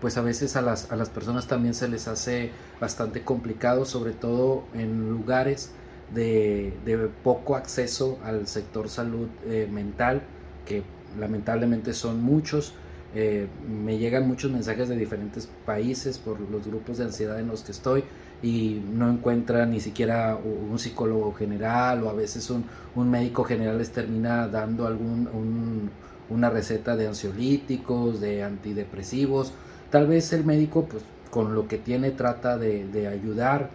pues 0.02 0.18
a 0.18 0.22
veces 0.22 0.56
a 0.56 0.62
las, 0.62 0.92
a 0.92 0.96
las 0.96 1.10
personas 1.10 1.48
también 1.48 1.73
se 1.73 1.88
les 1.88 2.08
hace 2.08 2.52
bastante 2.80 3.23
complicado, 3.23 3.86
sobre 3.86 4.12
todo 4.12 4.65
en 4.75 5.10
lugares 5.10 5.71
de, 6.14 7.10
poco 7.24 7.56
acceso 7.56 8.20
al 8.24 8.48
sector 8.48 8.90
salud 8.90 9.28
mental, 9.72 10.22
que 10.66 10.84
lamentablemente 11.18 11.94
son 11.94 12.22
muchos. 12.22 12.74
Eh, 13.16 13.48
me 13.68 13.98
llegan 13.98 14.28
muchos 14.28 14.52
mensajes 14.52 14.88
de 14.88 14.96
diferentes 14.96 15.50
países 15.66 16.20
por 16.20 16.40
los 16.40 16.68
grupos 16.68 17.00
de 17.00 17.06
ansiedad 17.06 17.40
en 17.40 17.48
los 17.48 17.64
que 17.64 17.72
estoy 17.72 18.04
y 18.44 18.84
no 18.94 19.10
encuentran 19.10 19.72
ni 19.72 19.80
siquiera 19.80 20.38
un 20.38 20.78
psicólogo 20.78 21.34
general 21.34 22.04
o 22.04 22.10
a 22.10 22.14
veces 22.14 22.52
un, 22.52 22.66
un 22.96 23.10
médico 23.10 23.44
general 23.44 23.80
les 23.80 23.90
termina 23.90 24.48
dando 24.48 24.86
algún, 24.86 25.90
una 26.30 26.50
receta 26.52 26.96
de 26.96 27.08
ansiolíticos, 27.08 28.22
de 28.22 28.44
antidepresivos. 28.44 29.54
Tal 29.90 30.06
vez 30.06 30.32
el 30.32 30.46
médico 30.46 30.86
pues 30.86 31.04
con 31.32 31.56
lo 31.56 31.68
que 31.68 31.80
tiene 31.80 32.12
trata 32.12 32.60
de, 32.60 32.88
de 32.88 33.08
ayudar, 33.08 33.72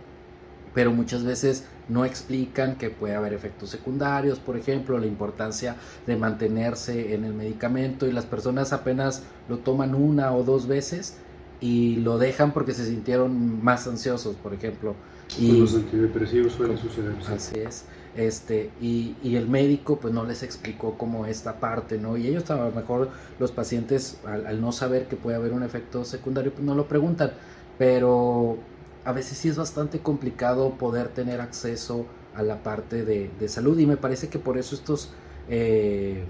pero 0.74 0.92
muchas 0.92 1.24
veces 1.24 1.64
no 1.88 2.04
explican 2.04 2.76
que 2.76 2.90
puede 2.90 3.14
haber 3.14 3.32
efectos 3.32 3.70
secundarios, 3.70 4.38
por 4.38 4.56
ejemplo, 4.56 4.98
la 4.98 5.06
importancia 5.06 5.76
de 6.06 6.16
mantenerse 6.16 7.14
en 7.14 7.24
el 7.24 7.34
medicamento 7.34 8.06
y 8.06 8.12
las 8.12 8.26
personas 8.26 8.72
apenas 8.72 9.22
lo 9.48 9.58
toman 9.58 9.94
una 9.94 10.34
o 10.34 10.44
dos 10.44 10.66
veces 10.66 11.16
y 11.60 11.96
lo 11.96 12.18
dejan 12.18 12.52
porque 12.52 12.72
se 12.72 12.84
sintieron 12.86 13.62
más 13.62 13.86
ansiosos, 13.86 14.36
por 14.36 14.54
ejemplo. 14.54 14.94
Y 15.38 15.60
los 15.60 15.74
antidepresivos 15.74 16.52
suele 16.52 16.76
suceder. 16.76 17.14
Así 17.28 17.58
es. 17.58 17.84
Este, 18.16 18.70
y, 18.80 19.16
y, 19.24 19.34
el 19.34 19.48
médico 19.48 19.98
pues 19.98 20.14
no 20.14 20.24
les 20.24 20.44
explicó 20.44 20.96
como 20.96 21.26
esta 21.26 21.58
parte, 21.58 21.98
¿no? 21.98 22.16
Y 22.16 22.28
ellos 22.28 22.48
a 22.50 22.56
lo 22.56 22.70
mejor 22.70 23.08
los 23.40 23.50
pacientes 23.50 24.20
al, 24.24 24.60
no 24.60 24.70
saber 24.70 25.08
que 25.08 25.16
puede 25.16 25.36
haber 25.36 25.52
un 25.52 25.64
efecto 25.64 26.04
secundario 26.04 26.52
pues 26.52 26.64
no 26.64 26.76
lo 26.76 26.86
preguntan, 26.86 27.32
pero 27.76 28.56
a 29.04 29.12
veces 29.12 29.38
sí 29.38 29.48
es 29.48 29.56
bastante 29.56 30.00
complicado 30.00 30.70
poder 30.70 31.08
tener 31.08 31.40
acceso 31.40 32.06
a 32.34 32.42
la 32.42 32.62
parte 32.62 33.04
de, 33.04 33.30
de 33.38 33.48
salud 33.48 33.78
y 33.78 33.86
me 33.86 33.96
parece 33.96 34.28
que 34.28 34.38
por 34.38 34.58
eso 34.58 34.74
estos, 34.74 35.10
eh, 35.48 36.24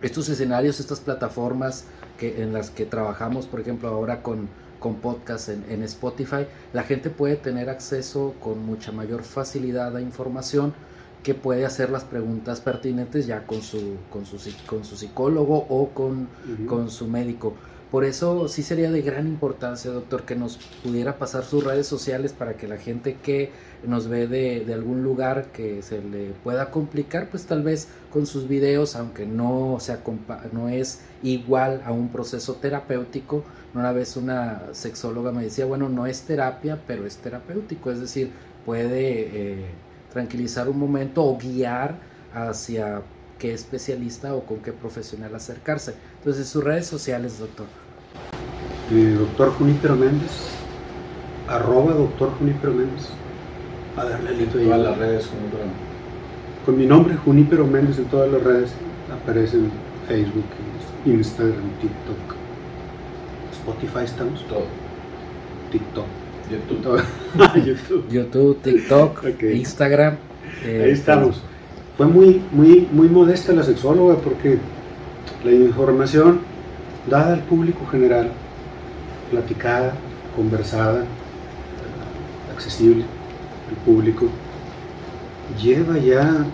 estos 0.00 0.28
escenarios, 0.28 0.80
estas 0.80 1.00
plataformas 1.00 1.84
que, 2.18 2.42
en 2.42 2.52
las 2.52 2.70
que 2.70 2.86
trabajamos, 2.86 3.46
por 3.46 3.60
ejemplo 3.60 3.88
ahora 3.88 4.22
con, 4.22 4.48
con 4.78 4.96
podcast 4.96 5.48
en, 5.48 5.64
en, 5.68 5.82
Spotify, 5.82 6.46
la 6.72 6.82
gente 6.82 7.10
puede 7.10 7.36
tener 7.36 7.68
acceso 7.68 8.34
con 8.40 8.64
mucha 8.64 8.92
mayor 8.92 9.22
facilidad 9.22 9.96
a 9.96 10.00
información 10.00 10.72
que 11.22 11.34
puede 11.34 11.64
hacer 11.64 11.90
las 11.90 12.04
preguntas 12.04 12.60
pertinentes 12.60 13.26
ya 13.26 13.46
con 13.46 13.62
su, 13.62 13.96
con 14.10 14.26
su, 14.26 14.38
con 14.66 14.84
su 14.84 14.96
psicólogo 14.96 15.66
o 15.68 15.90
con, 15.90 16.28
con 16.66 16.90
su 16.90 17.06
médico. 17.06 17.54
Por 17.92 18.06
eso 18.06 18.48
sí 18.48 18.62
sería 18.62 18.90
de 18.90 19.02
gran 19.02 19.26
importancia, 19.26 19.90
doctor, 19.90 20.22
que 20.22 20.34
nos 20.34 20.56
pudiera 20.82 21.18
pasar 21.18 21.44
sus 21.44 21.62
redes 21.62 21.86
sociales 21.86 22.32
para 22.32 22.56
que 22.56 22.66
la 22.66 22.78
gente 22.78 23.18
que 23.22 23.50
nos 23.86 24.08
ve 24.08 24.26
de, 24.26 24.72
algún 24.72 25.02
lugar 25.02 25.52
que 25.52 25.82
se 25.82 26.00
le 26.00 26.30
pueda 26.42 26.70
complicar, 26.70 27.28
pues 27.28 27.44
tal 27.44 27.62
vez 27.62 27.88
con 28.10 28.24
sus 28.24 28.48
videos, 28.48 28.96
aunque 28.96 29.26
no, 29.26 29.76
sea, 29.78 30.00
no 30.52 30.70
es 30.70 31.02
igual 31.22 31.82
a 31.84 31.92
un 31.92 32.08
proceso 32.08 32.54
terapéutico. 32.54 33.44
Una 33.74 33.92
vez 33.92 34.16
una 34.16 34.62
sexóloga 34.72 35.30
me 35.30 35.42
decía, 35.42 35.66
bueno, 35.66 35.90
no 35.90 36.06
es 36.06 36.22
terapia, 36.22 36.80
pero 36.86 37.04
es 37.06 37.18
terapéutico, 37.18 37.90
es 37.90 38.00
decir, 38.00 38.30
puede 38.64 39.28
eh, 39.34 39.66
tranquilizar 40.10 40.66
un 40.66 40.78
momento 40.78 41.22
o 41.22 41.36
guiar 41.36 41.96
hacia 42.32 43.02
qué 43.42 43.52
especialista 43.52 44.36
o 44.36 44.46
con 44.46 44.58
qué 44.58 44.70
profesional 44.70 45.34
acercarse. 45.34 45.96
Entonces, 46.18 46.46
sus 46.46 46.62
redes 46.62 46.86
sociales, 46.86 47.40
doctor. 47.40 47.66
Eh, 48.92 49.16
doctor 49.18 49.50
Junípero 49.54 49.96
Méndez, 49.96 50.30
arroba 51.48 51.92
doctor 51.92 52.30
Junípero 52.38 52.72
Méndez. 52.72 53.08
A 53.96 54.04
darle 54.04 54.30
el 54.30 54.38
ahí. 54.38 54.46
Todas 54.46 54.80
las 54.80 54.96
redes, 54.96 55.26
Junípero. 55.26 55.64
Con 56.64 56.78
mi 56.78 56.86
nombre, 56.86 57.16
Junípero 57.16 57.66
Méndez, 57.66 57.98
en 57.98 58.04
todas 58.04 58.30
las 58.30 58.44
redes 58.44 58.70
aparecen 59.12 59.72
Facebook, 60.06 60.44
Instagram, 61.04 61.68
TikTok. 61.80 62.36
Spotify 63.54 64.04
estamos. 64.04 64.46
Todo. 64.46 64.66
TikTok. 65.72 66.06
YouTube. 66.48 67.02
YouTube. 67.66 68.08
YouTube, 68.08 68.62
TikTok, 68.62 69.42
Instagram. 69.42 70.16
Eh, 70.64 70.82
ahí 70.84 70.92
estamos. 70.92 71.42
Fue 72.02 72.10
muy, 72.10 72.42
muy, 72.50 72.88
muy 72.90 73.08
modesta 73.08 73.52
la 73.52 73.62
sexóloga 73.62 74.16
porque 74.16 74.58
la 75.44 75.52
información 75.52 76.40
dada 77.08 77.34
al 77.34 77.42
público 77.44 77.86
general 77.86 78.32
platicada, 79.30 79.92
conversada, 80.34 81.04
accesible 82.52 83.04
al 83.70 83.76
público, 83.84 84.26
lleva 85.62 85.96
ya 85.98 86.44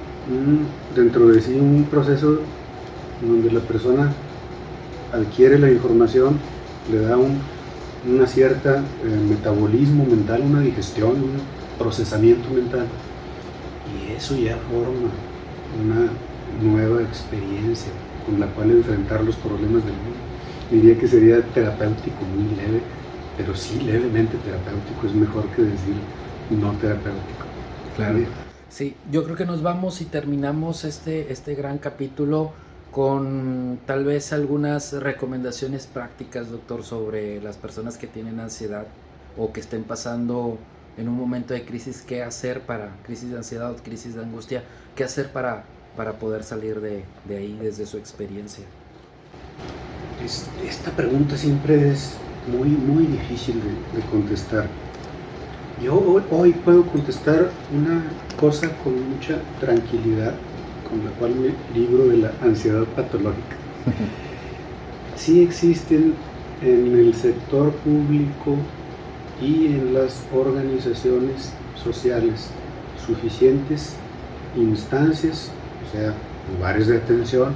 dentro 0.94 1.28
de 1.28 1.40
sí 1.40 1.54
un 1.54 1.86
proceso 1.90 2.40
donde 3.26 3.50
la 3.50 3.60
persona 3.60 4.12
adquiere 5.14 5.58
la 5.58 5.70
información, 5.70 6.36
le 6.92 7.00
da 7.00 7.16
un 7.16 7.38
una 8.06 8.26
cierta 8.26 8.80
eh, 9.02 9.26
metabolismo 9.26 10.04
mental, 10.04 10.42
una 10.42 10.60
digestión, 10.60 11.12
un 11.12 11.40
procesamiento 11.78 12.50
mental. 12.50 12.84
Y 13.88 14.12
eso 14.12 14.36
ya 14.36 14.58
forma 14.70 15.08
una 15.82 16.08
nueva 16.62 17.02
experiencia 17.02 17.92
con 18.26 18.40
la 18.40 18.46
cual 18.48 18.70
enfrentar 18.70 19.22
los 19.24 19.36
problemas 19.36 19.84
del 19.84 19.94
mundo 19.94 20.28
diría 20.70 20.98
que 20.98 21.08
sería 21.08 21.42
terapéutico, 21.42 22.24
muy 22.24 22.54
leve, 22.56 22.82
pero 23.36 23.54
sí 23.54 23.80
levemente 23.80 24.36
terapéutico, 24.38 25.06
es 25.06 25.14
mejor 25.14 25.46
que 25.48 25.62
decir 25.62 25.94
no 26.50 26.72
terapéutico. 26.72 27.46
Claro. 27.96 28.18
Sí, 28.68 28.94
yo 29.10 29.24
creo 29.24 29.36
que 29.36 29.46
nos 29.46 29.62
vamos 29.62 30.00
y 30.02 30.04
terminamos 30.04 30.84
este, 30.84 31.32
este 31.32 31.54
gran 31.54 31.78
capítulo 31.78 32.52
con 32.90 33.78
tal 33.86 34.04
vez 34.04 34.32
algunas 34.32 34.92
recomendaciones 34.92 35.86
prácticas, 35.86 36.50
doctor, 36.50 36.82
sobre 36.82 37.40
las 37.40 37.56
personas 37.56 37.96
que 37.96 38.06
tienen 38.06 38.40
ansiedad 38.40 38.86
o 39.36 39.52
que 39.52 39.60
estén 39.60 39.84
pasando 39.84 40.58
en 40.98 41.08
un 41.08 41.16
momento 41.16 41.54
de 41.54 41.64
crisis, 41.64 42.02
qué 42.06 42.22
hacer 42.22 42.62
para, 42.62 42.90
crisis 43.04 43.30
de 43.30 43.36
ansiedad 43.36 43.76
crisis 43.82 44.14
de 44.14 44.22
angustia, 44.22 44.64
qué 44.94 45.04
hacer 45.04 45.32
para, 45.32 45.64
para 45.96 46.14
poder 46.18 46.42
salir 46.42 46.80
de, 46.80 47.04
de 47.26 47.36
ahí 47.36 47.58
desde 47.60 47.86
su 47.86 47.96
experiencia 47.96 48.64
esta 50.66 50.90
pregunta 50.92 51.36
siempre 51.36 51.90
es 51.90 52.14
muy, 52.50 52.68
muy 52.70 53.06
difícil 53.06 53.56
de, 53.56 54.00
contestar. 54.10 54.66
Yo 55.82 56.22
hoy, 56.30 56.52
puedo 56.52 56.84
contestar 56.86 57.50
una 57.72 58.02
cosa 58.38 58.68
con 58.82 58.94
mucha 59.10 59.38
tranquilidad, 59.60 60.34
con 60.88 61.04
la 61.04 61.10
cual 61.12 61.34
me 61.36 61.78
libro 61.78 62.08
de 62.08 62.16
la 62.18 62.32
ansiedad 62.42 62.84
patológica. 62.96 63.56
Sí 65.16 65.42
existen 65.42 66.14
en 66.62 66.96
el 66.96 67.12
sector 67.12 67.72
público 67.72 68.56
y 69.40 69.66
en 69.66 69.94
las 69.94 70.22
organizaciones 70.34 71.52
sociales 71.82 72.50
suficientes 73.06 73.94
instancias, 74.56 75.50
o 75.86 75.96
sea, 75.96 76.12
lugares 76.54 76.88
de 76.88 76.96
atención 76.96 77.52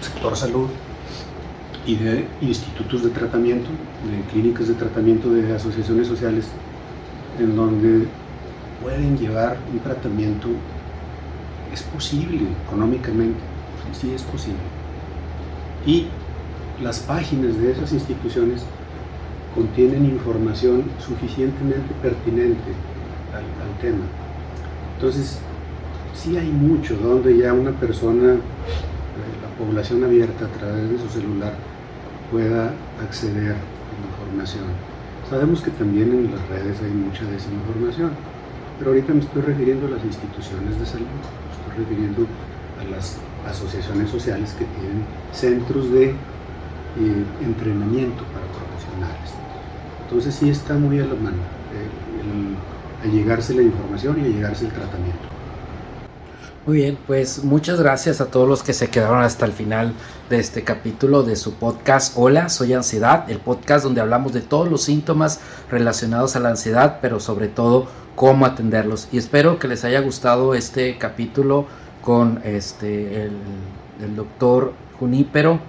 sector 0.00 0.36
salud 0.36 0.68
y 1.86 1.96
de 1.96 2.26
institutos 2.40 3.02
de 3.02 3.10
tratamiento, 3.10 3.68
de 4.10 4.30
clínicas 4.30 4.68
de 4.68 4.74
tratamiento 4.74 5.30
de 5.30 5.54
asociaciones 5.54 6.06
sociales, 6.06 6.46
en 7.38 7.56
donde 7.56 8.06
pueden 8.82 9.16
llevar 9.16 9.56
un 9.72 9.78
tratamiento, 9.80 10.48
es 11.72 11.82
posible 11.82 12.42
económicamente, 12.66 13.38
sí 13.98 14.12
es 14.14 14.22
posible. 14.22 14.58
Y 15.86 16.06
las 16.82 17.00
páginas 17.00 17.58
de 17.58 17.72
esas 17.72 17.92
instituciones 17.92 18.62
contienen 19.58 20.04
información 20.04 20.84
suficientemente 21.00 21.92
pertinente 22.00 22.70
al, 23.34 23.42
tema. 23.82 24.04
Entonces, 24.94 25.40
sí 26.14 26.36
hay 26.36 26.48
mucho 26.48 26.96
donde 26.96 27.36
ya 27.36 27.52
una 27.52 27.72
persona 27.72 28.36
población 29.58 30.04
abierta 30.04 30.44
a 30.44 30.48
través 30.58 30.88
de 30.88 30.98
su 30.98 31.08
celular 31.08 31.54
pueda 32.30 32.72
acceder 33.02 33.56
a 33.56 34.06
información. 34.06 34.66
Sabemos 35.28 35.60
que 35.60 35.72
también 35.72 36.12
en 36.12 36.30
las 36.30 36.48
redes 36.48 36.80
hay 36.80 36.92
mucha 36.92 37.24
desinformación, 37.24 38.10
pero 38.78 38.92
ahorita 38.92 39.12
me 39.12 39.20
estoy 39.20 39.42
refiriendo 39.42 39.88
a 39.88 39.90
las 39.90 40.04
instituciones 40.04 40.78
de 40.78 40.86
salud, 40.86 41.06
me 41.06 41.50
estoy 41.58 41.84
refiriendo 41.84 42.26
a 42.80 42.84
las 42.84 43.18
asociaciones 43.44 44.08
sociales 44.08 44.54
que 44.56 44.64
tienen 44.78 45.02
centros 45.32 45.90
de 45.90 46.10
eh, 46.10 46.14
entrenamiento 47.42 48.22
para 48.30 48.46
profesionales. 48.54 49.47
Entonces 50.08 50.36
sí 50.36 50.48
está 50.48 50.72
muy 50.72 50.98
a 51.00 51.04
la 51.04 51.14
mano 51.14 51.36
eh, 51.36 53.04
a 53.04 53.12
llegarse 53.12 53.54
la 53.54 53.62
información 53.62 54.18
y 54.18 54.24
a 54.24 54.28
llegarse 54.28 54.64
el 54.64 54.72
tratamiento. 54.72 55.18
Muy 56.66 56.78
bien, 56.78 56.98
pues 57.06 57.44
muchas 57.44 57.78
gracias 57.78 58.22
a 58.22 58.26
todos 58.26 58.48
los 58.48 58.62
que 58.62 58.72
se 58.72 58.88
quedaron 58.88 59.20
hasta 59.22 59.44
el 59.44 59.52
final 59.52 59.92
de 60.30 60.38
este 60.38 60.64
capítulo 60.64 61.22
de 61.22 61.36
su 61.36 61.54
podcast 61.54 62.14
Hola, 62.16 62.48
soy 62.48 62.72
Ansiedad, 62.72 63.30
el 63.30 63.38
podcast 63.38 63.84
donde 63.84 64.00
hablamos 64.00 64.32
de 64.32 64.40
todos 64.40 64.70
los 64.70 64.82
síntomas 64.82 65.40
relacionados 65.70 66.36
a 66.36 66.40
la 66.40 66.50
ansiedad, 66.50 67.00
pero 67.02 67.20
sobre 67.20 67.48
todo 67.48 67.86
cómo 68.16 68.46
atenderlos. 68.46 69.08
Y 69.12 69.18
espero 69.18 69.58
que 69.58 69.68
les 69.68 69.84
haya 69.84 70.00
gustado 70.00 70.54
este 70.54 70.96
capítulo 70.96 71.66
con 72.02 72.40
este 72.44 73.24
el, 73.24 73.32
el 74.02 74.16
doctor 74.16 74.72
Junípero 74.98 75.60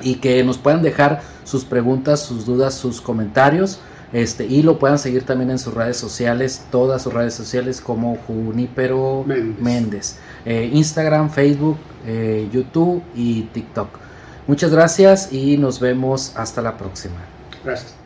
y 0.00 0.16
que 0.16 0.42
nos 0.44 0.58
puedan 0.58 0.82
dejar 0.82 1.22
sus 1.44 1.64
preguntas, 1.64 2.20
sus 2.20 2.46
dudas, 2.46 2.74
sus 2.74 3.00
comentarios. 3.00 3.80
Este, 4.12 4.46
y 4.46 4.62
lo 4.62 4.78
puedan 4.78 4.98
seguir 4.98 5.24
también 5.24 5.50
en 5.50 5.58
sus 5.58 5.74
redes 5.74 5.98
sociales, 5.98 6.64
todas 6.70 7.02
sus 7.02 7.12
redes 7.12 7.34
sociales 7.34 7.80
como 7.80 8.16
Junípero 8.26 9.24
Méndez. 9.26 10.16
Eh, 10.46 10.70
Instagram, 10.72 11.30
Facebook, 11.30 11.76
eh, 12.06 12.48
YouTube 12.50 13.02
y 13.14 13.42
TikTok. 13.42 13.88
Muchas 14.46 14.70
gracias 14.70 15.30
y 15.30 15.58
nos 15.58 15.78
vemos 15.78 16.32
hasta 16.36 16.62
la 16.62 16.78
próxima. 16.78 17.16
Gracias. 17.62 17.97